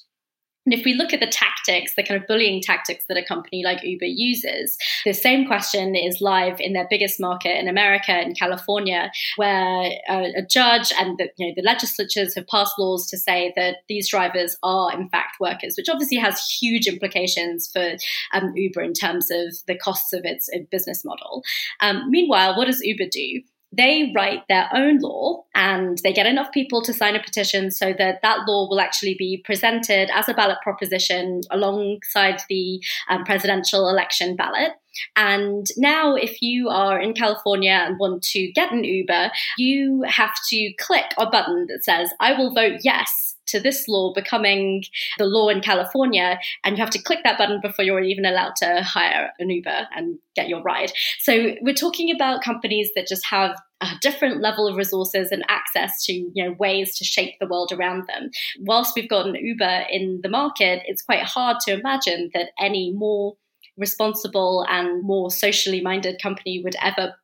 And 0.67 0.73
if 0.73 0.85
we 0.85 0.95
look 0.95 1.13
at 1.13 1.21
the 1.21 1.27
tactics, 1.27 1.95
the 1.95 2.03
kind 2.03 2.21
of 2.21 2.27
bullying 2.27 2.63
tactics 2.63 3.05
that 3.09 3.19
a 3.19 3.25
company 3.25 3.63
like 3.65 3.83
Uber 3.83 4.07
uses, 4.07 4.77
the 5.05 5.13
same 5.13 5.47
question 5.47 5.95
is 5.95 6.21
live 6.21 6.59
in 6.59 6.73
their 6.73 6.87
biggest 6.89 7.21
market 7.21 7.59
in 7.59 7.69
America, 7.69 8.21
in 8.21 8.35
California, 8.35 9.11
where 9.37 9.91
a, 10.09 10.33
a 10.37 10.47
judge 10.49 10.93
and 10.99 11.19
the, 11.19 11.29
you 11.37 11.49
know, 11.49 11.53
the 11.57 11.63
legislatures 11.63 12.35
have 12.35 12.47
passed 12.47 12.79
laws 12.79 13.07
to 13.09 13.19
say 13.19 13.53
that 13.57 13.77
these 13.89 14.09
drivers 14.09 14.57
are 14.63 14.93
in 14.93 15.09
fact 15.09 15.37
workers, 15.41 15.75
which 15.77 15.89
obviously 15.89 16.17
has 16.17 16.41
huge 16.49 16.87
implications 16.87 17.71
for 17.73 17.97
um, 18.33 18.53
Uber 18.55 18.83
in 18.83 18.93
terms 18.95 19.31
of 19.31 19.55
the 19.67 19.77
costs 19.77 20.13
of 20.13 20.23
its 20.25 20.49
business 20.71 21.05
model. 21.05 21.43
Um, 21.81 22.11
meanwhile, 22.11 22.57
what 22.57 22.67
does 22.67 22.81
Uber 22.81 23.09
do? 23.11 23.43
They 23.77 24.13
write 24.15 24.47
their 24.49 24.69
own 24.73 24.99
law 24.99 25.45
and 25.55 25.99
they 26.03 26.13
get 26.13 26.27
enough 26.27 26.53
people 26.53 26.83
to 26.83 26.93
sign 26.93 27.17
a 27.17 27.23
petition 27.23 27.71
so 27.71 27.95
that 27.99 28.21
that 28.23 28.41
law 28.47 28.69
will 28.69 28.81
actually 28.81 29.15
be 29.19 29.43
presented 29.45 30.11
as 30.15 30.29
a 30.29 30.35
ballot 30.35 30.59
proposition 30.63 31.41
alongside 31.51 32.41
the 32.49 32.81
um, 33.09 33.25
presidential 33.25 33.89
election 33.89 34.37
ballot. 34.37 34.73
And 35.17 35.67
now, 35.77 36.15
if 36.15 36.41
you 36.41 36.69
are 36.69 37.01
in 37.01 37.15
California 37.15 37.85
and 37.87 37.99
want 37.99 38.23
to 38.23 38.53
get 38.53 38.73
an 38.73 38.85
Uber, 38.85 39.31
you 39.59 40.05
have 40.07 40.35
to 40.51 40.73
click 40.79 41.07
a 41.19 41.29
button 41.29 41.67
that 41.69 41.85
says, 41.85 42.11
I 42.21 42.35
will 42.35 42.55
vote 42.55 42.81
yes 42.83 43.24
to 43.47 43.61
this 43.61 43.87
law 43.89 44.13
becoming 44.13 44.85
the 45.19 45.27
law 45.27 45.49
in 45.49 45.61
California, 45.61 46.39
and 46.63 46.77
you 46.77 46.83
have 46.83 46.93
to 46.93 47.03
click 47.03 47.21
that 47.25 47.39
button 47.39 47.61
before 47.61 47.85
you're 47.85 48.01
even 48.01 48.25
allowed 48.25 48.57
to 48.57 48.83
hire 48.83 49.31
an 49.39 49.51
Uber 49.51 49.89
and 49.95 50.19
get 50.35 50.49
your 50.49 50.63
ride. 50.63 50.93
So 51.21 51.55
we're 51.61 51.75
talking 51.75 52.15
about 52.15 52.43
companies 52.43 52.91
that 52.95 53.07
just 53.07 53.27
have 53.27 53.57
a 53.81 53.89
different 54.01 54.41
level 54.41 54.67
of 54.67 54.77
resources 54.77 55.31
and 55.31 55.45
access 55.49 56.05
to 56.05 56.13
you 56.13 56.45
know 56.45 56.53
ways 56.59 56.97
to 56.97 57.05
shape 57.05 57.35
the 57.41 57.47
world 57.47 57.73
around 57.73 58.07
them. 58.07 58.31
Whilst 58.61 58.95
we've 58.95 59.09
got 59.09 59.27
an 59.27 59.35
Uber 59.35 59.85
in 59.91 60.21
the 60.23 60.29
market, 60.29 60.83
it's 60.87 61.03
quite 61.03 61.23
hard 61.23 61.59
to 61.61 61.73
imagine 61.73 62.31
that 62.35 62.51
any 62.59 62.93
more 62.93 63.37
responsible 63.77 64.65
and 64.69 65.03
more 65.03 65.31
socially 65.31 65.81
minded 65.81 66.23
company 66.23 66.61
would 66.63 66.77
ever 66.81 67.15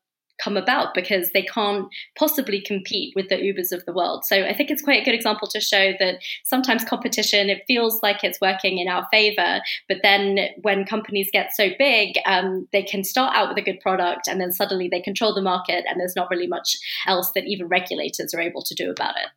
come 0.42 0.56
about 0.56 0.94
because 0.94 1.30
they 1.30 1.42
can't 1.42 1.88
possibly 2.18 2.60
compete 2.60 3.14
with 3.14 3.28
the 3.28 3.36
Ubers 3.36 3.72
of 3.72 3.84
the 3.84 3.92
world. 3.92 4.24
So 4.24 4.44
I 4.44 4.54
think 4.54 4.70
it's 4.70 4.82
quite 4.82 5.02
a 5.02 5.04
good 5.04 5.14
example 5.14 5.48
to 5.48 5.60
show 5.60 5.92
that 5.98 6.20
sometimes 6.44 6.84
competition, 6.84 7.50
it 7.50 7.64
feels 7.66 8.02
like 8.02 8.24
it's 8.24 8.40
working 8.40 8.78
in 8.78 8.88
our 8.88 9.06
favor, 9.10 9.60
but 9.88 9.98
then 10.02 10.38
when 10.62 10.84
companies 10.84 11.28
get 11.32 11.54
so 11.54 11.68
big, 11.78 12.16
um, 12.26 12.68
they 12.72 12.82
can 12.82 13.04
start 13.04 13.36
out 13.36 13.48
with 13.48 13.58
a 13.58 13.62
good 13.62 13.80
product 13.80 14.28
and 14.28 14.40
then 14.40 14.52
suddenly 14.52 14.88
they 14.88 15.00
control 15.00 15.34
the 15.34 15.42
market 15.42 15.84
and 15.88 16.00
there's 16.00 16.16
not 16.16 16.30
really 16.30 16.46
much 16.46 16.76
else 17.06 17.30
that 17.32 17.46
even 17.46 17.68
regulators 17.68 18.34
are 18.34 18.40
able 18.40 18.62
to 18.62 18.74
do 18.74 18.90
about 18.90 19.16
it. 19.16 19.28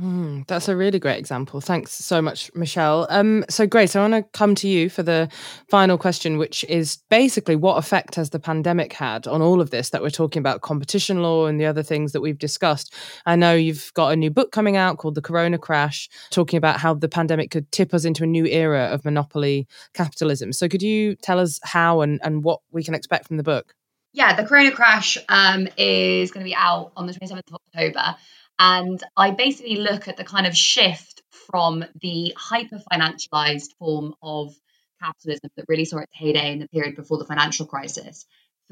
Mm, 0.00 0.46
that's 0.46 0.68
a 0.68 0.76
really 0.76 1.00
great 1.00 1.18
example. 1.18 1.60
Thanks 1.60 1.92
so 1.92 2.22
much, 2.22 2.52
Michelle. 2.54 3.08
Um, 3.10 3.44
so, 3.48 3.66
Grace, 3.66 3.96
I 3.96 4.00
want 4.00 4.14
to 4.14 4.22
come 4.38 4.54
to 4.56 4.68
you 4.68 4.88
for 4.88 5.02
the 5.02 5.28
final 5.68 5.98
question, 5.98 6.38
which 6.38 6.64
is 6.68 6.98
basically 7.10 7.56
what 7.56 7.78
effect 7.78 8.14
has 8.14 8.30
the 8.30 8.38
pandemic 8.38 8.92
had 8.92 9.26
on 9.26 9.42
all 9.42 9.60
of 9.60 9.70
this 9.70 9.90
that 9.90 10.00
we're 10.00 10.10
talking 10.10 10.38
about, 10.38 10.60
competition 10.60 11.20
law 11.20 11.46
and 11.46 11.60
the 11.60 11.66
other 11.66 11.82
things 11.82 12.12
that 12.12 12.20
we've 12.20 12.38
discussed? 12.38 12.94
I 13.26 13.34
know 13.34 13.54
you've 13.54 13.92
got 13.94 14.12
a 14.12 14.16
new 14.16 14.30
book 14.30 14.52
coming 14.52 14.76
out 14.76 14.98
called 14.98 15.16
The 15.16 15.22
Corona 15.22 15.58
Crash, 15.58 16.08
talking 16.30 16.58
about 16.58 16.78
how 16.78 16.94
the 16.94 17.08
pandemic 17.08 17.50
could 17.50 17.70
tip 17.72 17.92
us 17.92 18.04
into 18.04 18.22
a 18.22 18.26
new 18.26 18.46
era 18.46 18.84
of 18.92 19.04
monopoly 19.04 19.66
capitalism. 19.94 20.52
So, 20.52 20.68
could 20.68 20.82
you 20.82 21.16
tell 21.16 21.40
us 21.40 21.58
how 21.64 22.02
and, 22.02 22.20
and 22.22 22.44
what 22.44 22.60
we 22.70 22.84
can 22.84 22.94
expect 22.94 23.26
from 23.26 23.36
the 23.36 23.42
book? 23.42 23.74
Yeah, 24.12 24.34
The 24.34 24.44
Corona 24.44 24.70
Crash 24.70 25.18
um, 25.28 25.68
is 25.76 26.30
going 26.30 26.44
to 26.44 26.48
be 26.48 26.54
out 26.54 26.92
on 26.96 27.06
the 27.06 27.12
27th 27.12 27.48
of 27.48 27.54
October. 27.54 28.16
And 28.58 29.02
I 29.16 29.30
basically 29.30 29.76
look 29.76 30.08
at 30.08 30.16
the 30.16 30.24
kind 30.24 30.46
of 30.46 30.56
shift 30.56 31.22
from 31.50 31.84
the 32.00 32.34
hyper 32.36 32.80
financialized 32.92 33.74
form 33.78 34.14
of 34.22 34.54
capitalism 35.02 35.50
that 35.56 35.66
really 35.68 35.84
saw 35.84 35.98
its 35.98 36.12
heyday 36.12 36.52
in 36.52 36.58
the 36.58 36.68
period 36.68 36.96
before 36.96 37.18
the 37.18 37.24
financial 37.24 37.66
crisis 37.66 38.26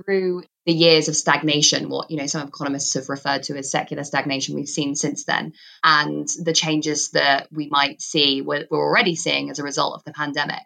through 0.04 0.42
the 0.66 0.72
years 0.72 1.08
of 1.08 1.16
stagnation, 1.16 1.88
what 1.88 2.10
you 2.10 2.18
know 2.18 2.26
some 2.26 2.46
economists 2.46 2.94
have 2.94 3.08
referred 3.08 3.44
to 3.44 3.56
as 3.56 3.70
secular 3.70 4.04
stagnation 4.04 4.54
we've 4.54 4.68
seen 4.68 4.94
since 4.94 5.24
then, 5.24 5.52
and 5.82 6.28
the 6.42 6.52
changes 6.52 7.10
that 7.10 7.48
we 7.52 7.68
might 7.68 8.00
see 8.00 8.42
we're, 8.42 8.66
we're 8.70 8.78
already 8.78 9.14
seeing 9.14 9.50
as 9.50 9.58
a 9.58 9.64
result 9.64 9.94
of 9.94 10.04
the 10.04 10.12
pandemic. 10.12 10.62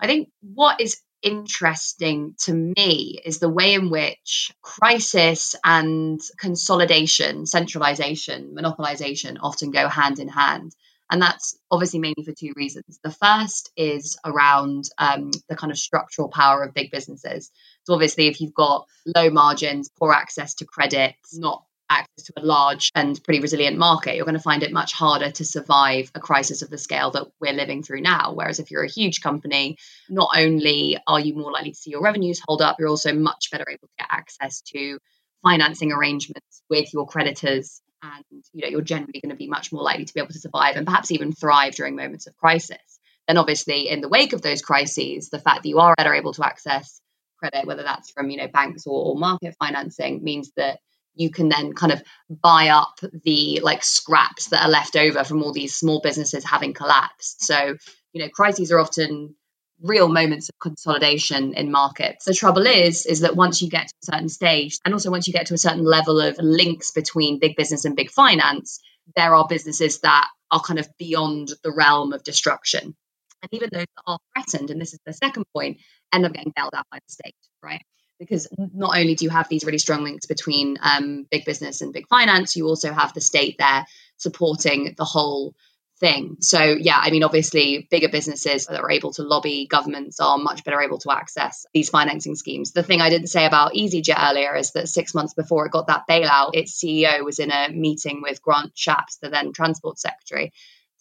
I 0.00 0.06
think 0.06 0.28
what 0.42 0.80
is 0.80 1.00
interesting 1.24 2.34
to 2.40 2.52
me 2.52 3.18
is 3.24 3.38
the 3.38 3.48
way 3.48 3.74
in 3.74 3.90
which 3.90 4.52
crisis 4.62 5.56
and 5.64 6.20
consolidation, 6.38 7.46
centralization, 7.46 8.54
monopolization 8.54 9.38
often 9.40 9.70
go 9.70 9.88
hand 9.88 10.18
in 10.18 10.28
hand. 10.28 10.76
And 11.10 11.20
that's 11.20 11.58
obviously 11.70 12.00
mainly 12.00 12.24
for 12.24 12.32
two 12.32 12.52
reasons. 12.56 12.98
The 13.02 13.10
first 13.10 13.70
is 13.76 14.18
around 14.24 14.84
um, 14.98 15.30
the 15.48 15.56
kind 15.56 15.70
of 15.70 15.78
structural 15.78 16.28
power 16.28 16.62
of 16.62 16.74
big 16.74 16.90
businesses. 16.90 17.50
So, 17.84 17.92
obviously, 17.92 18.26
if 18.26 18.40
you've 18.40 18.54
got 18.54 18.86
low 19.14 19.30
margins, 19.30 19.90
poor 19.90 20.12
access 20.12 20.54
to 20.56 20.64
credit, 20.64 21.14
not 21.34 21.64
access 21.90 22.26
to 22.26 22.32
a 22.36 22.44
large 22.44 22.90
and 22.94 23.22
pretty 23.22 23.40
resilient 23.40 23.76
market, 23.76 24.16
you're 24.16 24.24
going 24.24 24.36
to 24.36 24.42
find 24.42 24.62
it 24.62 24.72
much 24.72 24.92
harder 24.92 25.30
to 25.30 25.44
survive 25.44 26.10
a 26.14 26.20
crisis 26.20 26.62
of 26.62 26.70
the 26.70 26.78
scale 26.78 27.10
that 27.12 27.26
we're 27.40 27.52
living 27.52 27.82
through 27.82 28.00
now. 28.00 28.32
Whereas 28.34 28.58
if 28.58 28.70
you're 28.70 28.84
a 28.84 28.90
huge 28.90 29.20
company, 29.20 29.76
not 30.08 30.30
only 30.36 30.98
are 31.06 31.20
you 31.20 31.34
more 31.34 31.52
likely 31.52 31.72
to 31.72 31.76
see 31.76 31.90
your 31.90 32.02
revenues 32.02 32.40
hold 32.46 32.62
up, 32.62 32.76
you're 32.78 32.88
also 32.88 33.12
much 33.12 33.50
better 33.50 33.66
able 33.68 33.88
to 33.88 33.94
get 33.98 34.08
access 34.10 34.62
to 34.72 34.98
financing 35.42 35.92
arrangements 35.92 36.62
with 36.70 36.92
your 36.92 37.06
creditors 37.06 37.82
and 38.02 38.44
you 38.52 38.62
know 38.62 38.68
you're 38.68 38.80
generally 38.80 39.20
going 39.20 39.30
to 39.30 39.36
be 39.36 39.46
much 39.46 39.72
more 39.72 39.82
likely 39.82 40.04
to 40.04 40.14
be 40.14 40.20
able 40.20 40.32
to 40.32 40.38
survive 40.38 40.76
and 40.76 40.86
perhaps 40.86 41.10
even 41.10 41.32
thrive 41.32 41.74
during 41.74 41.96
moments 41.96 42.26
of 42.26 42.36
crisis 42.36 42.98
then 43.28 43.36
obviously 43.36 43.88
in 43.88 44.00
the 44.00 44.08
wake 44.08 44.32
of 44.32 44.42
those 44.42 44.62
crises 44.62 45.28
the 45.28 45.38
fact 45.38 45.62
that 45.62 45.68
you 45.68 45.78
are 45.78 45.94
better 45.96 46.14
able 46.14 46.32
to 46.32 46.44
access 46.44 47.00
credit 47.38 47.66
whether 47.66 47.82
that's 47.82 48.10
from 48.10 48.30
you 48.30 48.38
know 48.38 48.48
banks 48.48 48.86
or, 48.86 49.12
or 49.12 49.18
market 49.18 49.54
financing 49.58 50.22
means 50.24 50.50
that 50.56 50.80
you 51.14 51.30
can 51.30 51.48
then 51.48 51.72
kind 51.72 51.92
of 51.92 52.02
buy 52.28 52.68
up 52.68 52.98
the 53.24 53.60
like 53.62 53.84
scraps 53.84 54.48
that 54.48 54.64
are 54.64 54.70
left 54.70 54.96
over 54.96 55.24
from 55.24 55.42
all 55.42 55.52
these 55.52 55.76
small 55.76 56.00
businesses 56.00 56.44
having 56.44 56.74
collapsed. 56.74 57.42
So, 57.42 57.76
you 58.12 58.22
know, 58.22 58.28
crises 58.28 58.72
are 58.72 58.80
often 58.80 59.34
real 59.82 60.08
moments 60.08 60.48
of 60.48 60.58
consolidation 60.60 61.54
in 61.54 61.70
markets. 61.70 62.24
The 62.24 62.34
trouble 62.34 62.66
is 62.66 63.06
is 63.06 63.20
that 63.20 63.36
once 63.36 63.60
you 63.60 63.68
get 63.68 63.88
to 63.88 63.94
a 64.02 64.12
certain 64.12 64.28
stage 64.28 64.78
and 64.84 64.94
also 64.94 65.10
once 65.10 65.26
you 65.26 65.32
get 65.32 65.46
to 65.46 65.54
a 65.54 65.58
certain 65.58 65.84
level 65.84 66.20
of 66.20 66.38
links 66.38 66.90
between 66.92 67.38
big 67.38 67.56
business 67.56 67.84
and 67.84 67.96
big 67.96 68.10
finance, 68.10 68.80
there 69.16 69.34
are 69.34 69.46
businesses 69.48 70.00
that 70.00 70.28
are 70.50 70.60
kind 70.60 70.78
of 70.78 70.88
beyond 70.98 71.52
the 71.62 71.72
realm 71.72 72.12
of 72.12 72.22
destruction. 72.22 72.94
And 73.42 73.48
even 73.52 73.68
those 73.72 73.86
that 73.96 74.02
are 74.06 74.18
threatened, 74.32 74.70
and 74.70 74.80
this 74.80 74.94
is 74.94 75.00
the 75.04 75.12
second 75.12 75.44
point, 75.54 75.78
end 76.12 76.24
up 76.24 76.32
getting 76.32 76.52
bailed 76.56 76.72
out 76.74 76.86
by 76.90 76.98
the 76.98 77.12
state, 77.12 77.34
right? 77.62 77.82
Because 78.18 78.48
not 78.56 78.96
only 78.96 79.14
do 79.14 79.24
you 79.24 79.30
have 79.30 79.48
these 79.48 79.64
really 79.64 79.78
strong 79.78 80.04
links 80.04 80.26
between 80.26 80.76
um, 80.80 81.26
big 81.30 81.44
business 81.44 81.80
and 81.80 81.92
big 81.92 82.08
finance, 82.08 82.56
you 82.56 82.66
also 82.66 82.92
have 82.92 83.12
the 83.12 83.20
state 83.20 83.56
there 83.58 83.84
supporting 84.16 84.94
the 84.96 85.04
whole 85.04 85.54
thing. 86.00 86.36
So, 86.40 86.60
yeah, 86.60 86.98
I 87.00 87.10
mean, 87.10 87.22
obviously, 87.22 87.86
bigger 87.90 88.08
businesses 88.08 88.66
that 88.66 88.80
are 88.80 88.90
able 88.90 89.12
to 89.14 89.22
lobby 89.22 89.66
governments 89.66 90.20
are 90.20 90.38
much 90.38 90.64
better 90.64 90.80
able 90.80 90.98
to 90.98 91.12
access 91.12 91.66
these 91.72 91.88
financing 91.88 92.34
schemes. 92.34 92.72
The 92.72 92.82
thing 92.82 93.00
I 93.00 93.10
didn't 93.10 93.28
say 93.28 93.46
about 93.46 93.74
EasyJet 93.74 94.30
earlier 94.30 94.54
is 94.56 94.72
that 94.72 94.88
six 94.88 95.14
months 95.14 95.34
before 95.34 95.66
it 95.66 95.72
got 95.72 95.86
that 95.86 96.04
bailout, 96.08 96.50
its 96.54 96.78
CEO 96.78 97.24
was 97.24 97.38
in 97.38 97.50
a 97.50 97.70
meeting 97.70 98.22
with 98.22 98.42
Grant 98.42 98.74
Shapps, 98.74 99.18
the 99.20 99.30
then 99.30 99.52
Transport 99.52 99.98
Secretary, 99.98 100.52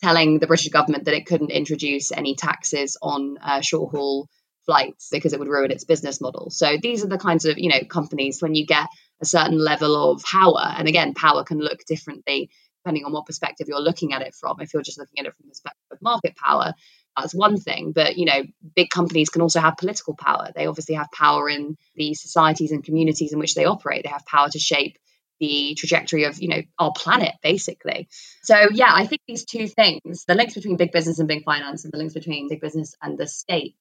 telling 0.01 0.39
the 0.39 0.47
British 0.47 0.69
government 0.69 1.05
that 1.05 1.15
it 1.15 1.25
couldn't 1.25 1.51
introduce 1.51 2.11
any 2.11 2.35
taxes 2.35 2.97
on 3.01 3.37
uh, 3.41 3.61
short 3.61 3.91
haul 3.95 4.29
flights 4.65 5.09
because 5.11 5.33
it 5.33 5.39
would 5.39 5.47
ruin 5.47 5.71
its 5.71 5.83
business 5.83 6.21
model. 6.21 6.49
So 6.49 6.77
these 6.81 7.03
are 7.03 7.09
the 7.09 7.17
kinds 7.17 7.45
of, 7.45 7.57
you 7.57 7.69
know, 7.69 7.81
companies 7.87 8.41
when 8.41 8.55
you 8.55 8.65
get 8.65 8.87
a 9.21 9.25
certain 9.25 9.57
level 9.57 10.11
of 10.11 10.23
power, 10.23 10.73
and 10.77 10.87
again, 10.87 11.13
power 11.13 11.43
can 11.43 11.59
look 11.59 11.85
differently 11.85 12.49
depending 12.83 13.05
on 13.05 13.13
what 13.13 13.25
perspective 13.25 13.67
you're 13.69 13.79
looking 13.79 14.11
at 14.11 14.21
it 14.21 14.35
from. 14.35 14.59
If 14.59 14.73
you're 14.73 14.83
just 14.83 14.99
looking 14.99 15.19
at 15.19 15.25
it 15.25 15.33
from 15.37 15.45
the 15.45 15.51
perspective 15.51 15.85
of 15.91 16.01
market 16.01 16.35
power, 16.35 16.73
that's 17.15 17.33
one 17.33 17.57
thing. 17.57 17.93
But, 17.93 18.17
you 18.17 18.25
know, 18.25 18.43
big 18.75 18.89
companies 18.89 19.29
can 19.29 19.41
also 19.41 19.61
have 19.61 19.77
political 19.77 20.15
power. 20.15 20.51
They 20.53 20.65
obviously 20.65 20.95
have 20.95 21.09
power 21.11 21.49
in 21.49 21.77
the 21.95 22.13
societies 22.13 22.73
and 22.73 22.83
communities 22.83 23.31
in 23.31 23.39
which 23.39 23.55
they 23.55 23.63
operate. 23.63 24.03
They 24.03 24.09
have 24.09 24.25
power 24.25 24.49
to 24.49 24.59
shape 24.59 24.97
the 25.39 25.75
trajectory 25.77 26.25
of, 26.25 26.41
you 26.41 26.49
know, 26.49 26.61
our 26.77 26.91
planet, 26.91 27.33
basically. 27.41 28.09
So, 28.43 28.67
yeah, 28.71 28.91
I 28.93 29.07
think 29.07 29.21
these 29.27 29.45
two 29.45 29.67
things, 29.67 30.25
the 30.25 30.35
links 30.35 30.53
between 30.53 30.75
big 30.75 30.91
business 30.91 31.19
and 31.19 31.27
big 31.27 31.43
finance 31.43 31.85
and 31.85 31.93
the 31.93 31.97
links 31.97 32.13
between 32.13 32.49
big 32.49 32.61
business 32.61 32.95
and 33.01 33.17
the 33.17 33.27
state 33.27 33.77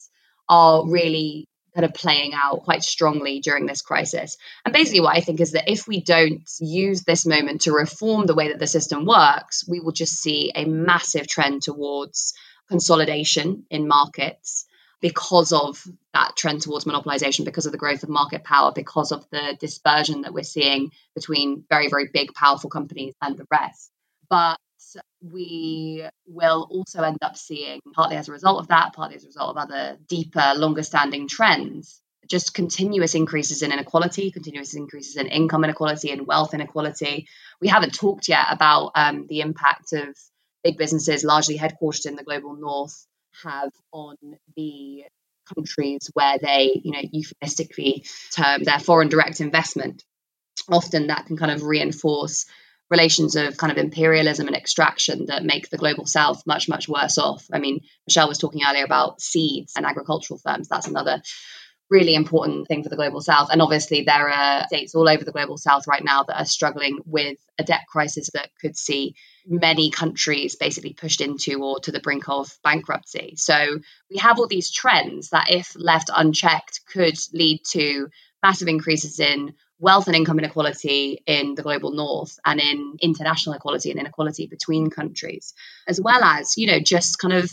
are 0.49 0.89
really 0.89 1.47
kind 1.75 1.85
of 1.85 1.95
playing 1.95 2.33
out 2.35 2.65
quite 2.65 2.83
strongly 2.83 3.41
during 3.41 3.67
this 3.67 3.83
crisis. 3.83 4.37
And 4.65 4.75
basically, 4.75 5.01
what 5.01 5.17
I 5.17 5.21
think 5.21 5.41
is 5.41 5.53
that 5.53 5.71
if 5.71 5.89
we 5.89 6.03
don't 6.03 6.43
use 6.61 7.03
this 7.03 7.27
moment 7.27 7.63
to 7.63 7.73
reform 7.73 8.27
the 8.27 8.35
way 8.35 8.49
that 8.49 8.59
the 8.59 8.67
system 8.67 9.07
works, 9.07 9.67
we 9.67 9.81
will 9.81 9.93
just 9.93 10.17
see 10.17 10.53
a 10.55 10.65
massive 10.65 11.27
trend 11.27 11.63
towards 11.63 12.35
consolidation 12.69 13.65
in 13.71 13.89
markets 13.89 14.67
because 15.01 15.53
of 15.53 15.83
that 16.15 16.37
trend 16.37 16.63
towards 16.63 16.85
monopolization, 16.85 17.45
because 17.45 17.67
of 17.67 17.73
the 17.73 17.79
growth 17.79 18.03
of 18.03 18.09
market 18.09 18.45
power, 18.45 18.71
because 18.73 19.11
of 19.11 19.29
the 19.31 19.57
dispersion 19.59 20.23
that 20.23 20.33
we're 20.33 20.45
seeing 20.45 20.91
between 21.15 21.65
very, 21.69 21.89
very 21.89 22.09
big, 22.13 22.33
powerful 22.35 22.71
companies 22.71 23.15
and 23.21 23.37
the 23.37 23.47
rest. 23.51 23.91
But 24.31 24.59
we 25.21 26.05
will 26.27 26.67
also 26.71 27.03
end 27.03 27.19
up 27.23 27.37
seeing, 27.37 27.81
partly 27.95 28.17
as 28.17 28.29
a 28.29 28.33
result 28.33 28.61
of 28.61 28.69
that, 28.69 28.93
partly 28.95 29.17
as 29.17 29.25
a 29.25 29.29
result 29.29 29.51
of 29.51 29.57
other 29.57 29.99
deeper, 30.09 30.53
longer 30.57 30.83
standing 30.83 31.29
trends, 31.29 32.01
just 32.29 32.55
continuous 32.55 33.15
increases 33.15 33.63
in 33.63 33.73
inequality, 33.73 34.31
continuous 34.31 34.75
increases 34.75 35.17
in 35.17 35.27
income 35.27 35.65
inequality 35.65 36.11
and 36.11 36.27
wealth 36.27 36.55
inequality. 36.55 37.27
We 37.61 37.69
haven't 37.69 37.95
talked 37.95 38.29
yet 38.29 38.47
about 38.51 38.93
um, 38.95 39.27
the 39.29 39.41
impact 39.41 39.93
of 39.93 40.17
big 40.65 40.79
businesses, 40.79 41.25
largely 41.25 41.59
headquartered 41.59 42.07
in 42.07 42.17
the 42.17 42.25
global 42.25 42.57
north, 42.57 43.07
have 43.43 43.71
on 43.93 44.17
the 44.57 45.05
countries 45.55 46.11
where 46.15 46.39
they, 46.39 46.81
you 46.85 46.93
know, 46.93 47.03
euphemistically 47.11 48.05
term 48.35 48.63
their 48.63 48.79
foreign 48.79 49.09
direct 49.09 49.41
investment. 49.41 50.05
Often 50.71 51.09
that 51.09 51.27
can 51.27 51.37
kind 51.37 51.51
of 51.51 51.63
reinforce 51.63 52.47
relations 52.93 53.37
of 53.37 53.57
kind 53.57 53.73
of 53.73 53.79
imperialism 53.79 54.47
and 54.47 54.55
extraction 54.55 55.27
that 55.27 55.45
make 55.45 55.71
the 55.71 55.79
global 55.79 56.07
south 56.07 56.47
much, 56.47 56.69
much 56.69 56.89
worse 56.89 57.17
off. 57.17 57.45
I 57.51 57.59
mean, 57.59 57.81
Michelle 58.07 58.29
was 58.29 58.39
talking 58.39 58.61
earlier 58.69 58.85
about 58.85 59.21
seeds 59.21 59.73
and 59.77 59.87
agricultural 59.87 60.39
firms. 60.39 60.69
That's 60.69 60.87
another 60.87 61.23
really 61.89 62.15
important 62.15 62.69
thing 62.69 62.83
for 62.83 62.91
the 62.91 62.97
global 62.97 63.23
south. 63.23 63.49
And 63.51 63.63
obviously, 63.63 64.03
there 64.03 64.29
are 64.29 64.67
states 64.67 64.95
all 64.95 65.09
over 65.09 65.25
the 65.25 65.33
global 65.33 65.57
south 65.57 65.87
right 65.87 66.05
now 66.05 66.23
that 66.23 66.39
are 66.39 66.45
struggling 66.45 67.01
with 67.07 67.39
a 67.59 67.65
debt 67.65 67.83
crisis 67.91 68.29
that 68.35 68.51
could 68.61 68.77
see 68.77 69.15
many 69.47 69.91
countries 69.91 70.57
basically 70.57 70.93
pushed 70.93 71.23
into 71.23 71.63
or 71.63 71.81
to 71.81 71.93
the 71.93 72.01
brink 72.01 72.29
of 72.29 72.51
bankruptcy. 72.63 73.35
So 73.37 73.79
we 74.11 74.19
have 74.19 74.39
all 74.39 74.49
these 74.49 74.71
trends 74.71 75.31
that, 75.31 75.51
if 75.51 75.73
left 75.77 76.11
unchecked, 76.15 76.83
could 76.93 77.19
lead 77.33 77.61
to 77.71 78.09
massive 78.43 78.69
increases 78.69 79.19
in 79.19 79.55
wealth 79.83 80.07
and 80.07 80.15
income 80.15 80.39
inequality 80.39 81.21
in 81.27 81.57
the 81.57 81.63
global 81.63 81.91
north 81.91 82.39
and 82.47 82.61
in 82.61 82.97
international 83.03 83.57
equality 83.57 83.91
and 83.91 83.99
inequality 83.99 84.47
between 84.47 84.89
countries, 84.91 85.55
as 85.89 86.01
well 86.01 86.23
as, 86.23 86.57
you 86.57 86.69
know, 86.69 86.79
just 86.79 87.19
kind 87.19 87.35
of 87.35 87.51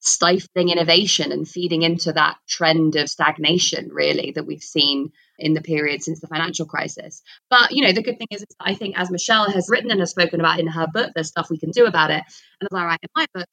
stifling 0.00 0.70
innovation 0.70 1.32
and 1.32 1.46
feeding 1.46 1.82
into 1.82 2.14
that 2.14 2.38
trend 2.48 2.96
of 2.96 3.10
stagnation, 3.10 3.90
really, 3.92 4.32
that 4.32 4.46
we've 4.46 4.62
seen 4.62 5.12
in 5.38 5.52
the 5.52 5.60
period 5.60 6.02
since 6.02 6.18
the 6.20 6.26
financial 6.26 6.64
crisis. 6.64 7.22
But, 7.50 7.72
you 7.72 7.84
know, 7.84 7.92
the 7.92 8.02
good 8.02 8.18
thing 8.18 8.28
is, 8.30 8.40
is 8.40 8.56
I 8.58 8.74
think 8.74 8.98
as 8.98 9.10
Michelle 9.10 9.50
has 9.50 9.68
written 9.68 9.90
and 9.90 10.00
has 10.00 10.10
spoken 10.10 10.40
about 10.40 10.58
in 10.58 10.68
her 10.68 10.86
book, 10.86 11.12
there's 11.14 11.28
stuff 11.28 11.50
we 11.50 11.58
can 11.58 11.72
do 11.72 11.84
about 11.84 12.10
it. 12.10 12.22
And 12.60 12.68
as 12.72 12.74
I 12.74 12.86
write 12.86 13.00
in 13.02 13.10
my 13.14 13.26
book, 13.34 13.46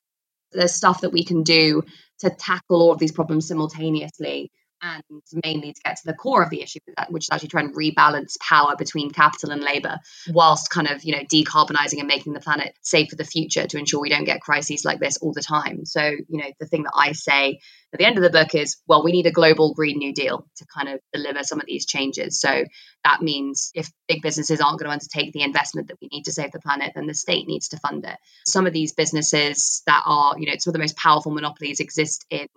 there's 0.54 0.74
stuff 0.74 1.02
that 1.02 1.12
we 1.12 1.26
can 1.26 1.44
do 1.44 1.84
to 2.20 2.30
tackle 2.30 2.82
all 2.82 2.94
of 2.94 3.00
these 3.00 3.12
problems 3.12 3.50
simultaneously 3.50 4.50
and 4.84 5.04
mainly 5.44 5.74
to 5.74 5.82
get 5.84 5.96
to 5.96 6.06
the 6.06 6.14
core 6.14 6.44
of 6.44 6.50
the 6.50 6.62
issue, 6.62 6.80
which 7.10 7.26
is 7.26 7.30
actually 7.32 7.50
trying 7.50 7.70
to 7.70 7.76
rebalance 7.76 8.38
power 8.40 8.76
between 8.78 9.10
capital 9.10 9.52
and 9.52 9.64
labor, 9.64 9.98
whilst 10.30 10.70
kind 10.70 10.88
of 10.88 11.04
you 11.04 11.16
know 11.16 11.24
decarbonizing 11.24 12.00
and 12.00 12.08
making 12.08 12.34
the 12.34 12.40
planet 12.40 12.74
safe 12.82 13.10
for 13.10 13.16
the 13.16 13.24
future 13.24 13.66
to 13.66 13.78
ensure 13.78 14.02
we 14.02 14.10
don't 14.10 14.26
get 14.26 14.42
crises 14.42 14.84
like 14.86 15.00
this 15.00 15.18
all 15.18 15.34
the 15.34 15.42
time. 15.42 15.86
So 15.86 16.02
you 16.02 16.42
know 16.42 16.52
the 16.60 16.68
thing 16.68 16.84
that 16.84 16.94
I 16.96 17.14
say 17.14 17.60
at 17.94 18.00
the 18.00 18.06
end 18.06 18.18
of 18.18 18.24
the 18.24 18.32
book 18.32 18.56
is, 18.56 18.78
well, 18.88 19.04
we 19.04 19.12
need 19.12 19.28
a 19.28 19.32
global 19.32 19.74
Green 19.76 20.00
New 20.00 20.14
Deal 20.14 20.48
to 20.58 20.66
kind 20.76 20.90
of 20.90 21.00
deliver 21.14 21.44
some 21.44 21.60
of 21.60 21.68
these 21.68 21.86
changes. 21.86 22.42
So 22.42 22.66
that 23.04 23.22
means 23.22 23.72
if 23.76 23.92
big 24.08 24.24
businesses 24.24 24.60
aren't 24.60 24.80
going 24.80 24.90
to 24.90 24.94
undertake 24.94 25.32
the 25.32 25.44
investment 25.44 25.90
that 25.90 25.98
we 26.02 26.10
need 26.12 26.24
to 26.24 26.32
save 26.32 26.52
the 26.52 26.60
planet, 26.60 26.94
then 26.96 27.06
the 27.06 27.14
state 27.14 27.48
needs 27.48 27.70
to 27.70 27.78
fund 27.78 28.04
it. 28.04 28.18
Some 28.48 28.66
of 28.66 28.74
these 28.74 28.94
businesses 28.94 29.84
that 29.86 30.02
are, 30.06 30.34
you 30.40 30.48
know, 30.48 30.56
some 30.58 30.72
of 30.72 30.74
the 30.74 30.80
most 30.80 30.98
powerful 30.98 31.32
monopolies 31.32 31.80
exist 31.80 32.26
in 32.32 32.48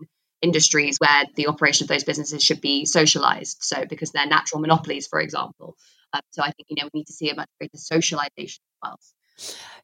industries 0.47 0.99
where 0.99 1.25
the 1.35 1.49
operation 1.49 1.85
of 1.85 1.89
those 1.89 2.05
businesses 2.05 2.43
should 2.43 2.61
be 2.61 2.85
socialized. 2.87 3.59
So, 3.61 3.85
because 3.89 4.11
they're 4.13 4.27
natural 4.27 4.61
monopolies, 4.61 5.07
for 5.07 5.21
example. 5.21 5.77
Um, 6.13 6.23
so, 6.31 6.43
I 6.43 6.53
think, 6.53 6.69
you 6.69 6.77
know, 6.83 6.89
we 6.93 7.01
need 7.01 7.07
to 7.07 7.13
see 7.13 7.31
a 7.31 7.35
much 7.35 7.49
greater 7.59 7.77
socialization 7.77 8.63
of 8.83 8.89
wealth. 8.89 9.13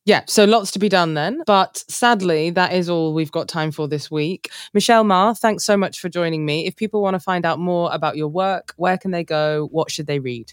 Yeah, 0.05 0.23
so 0.27 0.45
lots 0.45 0.73
to 0.73 0.79
be 0.79 0.89
done 0.89 1.15
then. 1.15 1.43
But 1.47 1.85
sadly, 1.89 2.51
that 2.51 2.73
is 2.73 2.89
all 2.89 3.15
we've 3.15 3.31
got 3.31 3.49
time 3.49 3.71
for 3.71 3.87
this 3.87 4.11
week. 4.11 4.51
Michelle 4.75 5.05
Meagher, 5.05 5.39
thanks 5.39 5.65
so 5.65 5.77
much 5.77 6.01
for 6.01 6.09
joining 6.09 6.45
me. 6.45 6.67
If 6.67 6.75
people 6.75 7.03
want 7.03 7.15
to 7.15 7.21
find 7.21 7.45
out 7.45 7.59
more 7.59 7.91
about 7.93 8.17
your 8.17 8.29
work, 8.29 8.73
where 8.77 8.99
can 8.99 9.13
they 9.13 9.25
go? 9.25 9.69
What 9.71 9.91
should 9.91 10.07
they 10.07 10.19
read? 10.19 10.53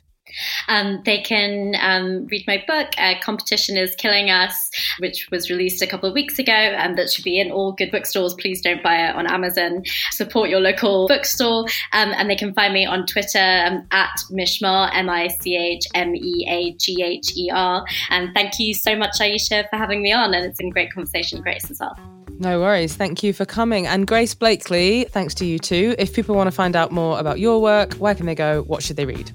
Um, 0.68 1.02
they 1.06 1.22
can 1.22 1.76
um, 1.82 2.28
read 2.28 2.44
my 2.48 2.64
book, 2.68 2.90
uh, 2.98 3.16
Competition 3.22 3.78
is 3.78 3.96
Killing 3.96 4.30
Us, 4.30 4.70
which 5.00 5.28
was 5.32 5.50
released 5.50 5.82
a 5.82 5.88
couple 5.88 6.08
of 6.08 6.14
weeks 6.14 6.40
ago, 6.40 6.52
and 6.52 6.98
that 6.98 7.12
should 7.12 7.24
be 7.24 7.40
in 7.40 7.52
all 7.52 7.72
good 7.74 7.92
bookstores. 7.92 8.34
Please 8.36 8.62
don't 8.62 8.84
buy 8.84 9.08
it 9.08 9.16
on 9.16 9.28
Amazon. 9.28 9.84
Support 10.12 10.50
your 10.50 10.60
local 10.60 11.08
bookstore. 11.08 11.66
Um, 11.94 12.14
and 12.16 12.30
they 12.30 12.36
can 12.36 12.54
find 12.54 12.74
me 12.74 12.86
on 12.86 13.06
Twitter 13.06 13.40
um, 13.40 13.86
at 13.92 14.12
MichMeagher, 14.32 14.90
M 14.94 15.10
I 15.10 15.28
C 15.28 15.56
H 15.56 15.86
M 15.94 16.16
E 16.16 16.46
A 16.50 16.74
G 16.78 17.04
H 17.04 17.36
E 17.38 17.50
R. 17.54 17.86
And 18.10 18.34
thank 18.34 18.60
you 18.60 18.74
so 18.74 18.96
much, 18.96 19.20
Ayeisha, 19.20 19.70
for 19.70 19.78
having 19.78 20.02
me 20.02 20.12
on. 20.12 20.34
And 20.34 20.46
it's 20.46 20.58
been 20.58 20.68
a 20.68 20.72
great 20.72 20.94
conversation, 20.94 21.42
Grace, 21.42 21.70
as 21.70 21.80
well. 21.80 21.98
No 22.40 22.62
worries. 22.62 22.96
Thank 22.96 23.22
you 23.22 23.34
for 23.34 23.46
coming. 23.46 23.86
And 23.86 24.08
Grace 24.08 24.34
Blakeley, 24.34 25.06
thanks 25.10 25.34
to 25.36 25.46
you 25.46 25.60
too. 25.60 25.96
If 26.00 26.14
people 26.14 26.36
want 26.36 26.48
to 26.48 26.52
find 26.52 26.76
out 26.76 26.92
more 26.92 27.20
about 27.20 27.40
your 27.40 27.62
work, 27.62 27.94
where 27.96 28.16
can 28.16 28.26
they 28.26 28.36
go? 28.36 28.62
What 28.64 28.82
should 28.82 28.96
they 28.96 29.06
read? 29.06 29.32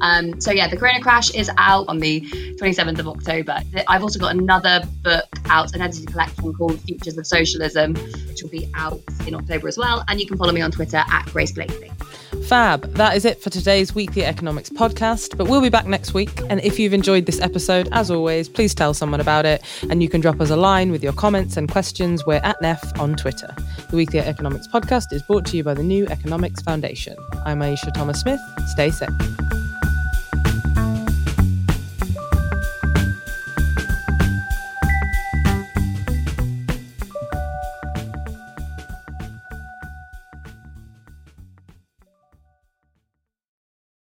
Um, 0.00 0.40
so 0.40 0.50
yeah, 0.50 0.68
the 0.68 0.76
Corona 0.76 1.00
Crash 1.00 1.30
is 1.34 1.50
out 1.58 1.88
on 1.88 1.98
the 1.98 2.20
27th 2.20 2.98
of 2.98 3.08
October. 3.08 3.60
I've 3.88 4.02
also 4.02 4.18
got 4.18 4.34
another 4.34 4.82
book 5.02 5.24
out, 5.46 5.74
an 5.74 5.80
edited 5.80 6.08
collection 6.08 6.52
called 6.54 6.80
Futures 6.80 7.16
of 7.18 7.26
Socialism, 7.26 7.94
which 8.28 8.42
will 8.42 8.50
be 8.50 8.68
out 8.74 9.00
in 9.26 9.34
October 9.34 9.68
as 9.68 9.78
well. 9.78 10.04
And 10.08 10.20
you 10.20 10.26
can 10.26 10.36
follow 10.36 10.52
me 10.52 10.60
on 10.60 10.70
Twitter 10.70 11.02
at 11.08 11.26
Grace 11.26 11.52
Blakeley. 11.52 11.90
Fab. 12.44 12.82
That 12.94 13.16
is 13.16 13.24
it 13.24 13.40
for 13.40 13.48
today's 13.48 13.94
weekly 13.94 14.24
economics 14.24 14.68
podcast. 14.68 15.36
But 15.36 15.48
we'll 15.48 15.62
be 15.62 15.70
back 15.70 15.86
next 15.86 16.12
week. 16.12 16.40
And 16.50 16.60
if 16.60 16.78
you've 16.78 16.92
enjoyed 16.92 17.26
this 17.26 17.40
episode, 17.40 17.88
as 17.92 18.10
always, 18.10 18.48
please 18.48 18.74
tell 18.74 18.92
someone 18.92 19.20
about 19.20 19.46
it. 19.46 19.62
And 19.88 20.02
you 20.02 20.08
can 20.08 20.20
drop 20.20 20.40
us 20.40 20.50
a 20.50 20.56
line 20.56 20.90
with 20.90 21.02
your 21.02 21.14
comments 21.14 21.56
and 21.56 21.70
questions. 21.70 22.26
We're 22.26 22.42
at 22.44 22.60
NEF 22.60 22.98
on 22.98 23.16
Twitter. 23.16 23.54
The 23.90 23.96
weekly 23.96 24.18
economics 24.18 24.68
podcast 24.68 25.12
is 25.12 25.22
brought 25.22 25.46
to 25.46 25.56
you 25.56 25.64
by 25.64 25.74
the 25.74 25.82
New 25.82 26.06
Economics 26.08 26.60
Foundation. 26.62 27.16
I'm 27.46 27.60
Ayeisha 27.60 27.94
Thomas 27.94 28.20
Smith. 28.20 28.40
Stay 28.72 28.90
safe. 28.90 29.43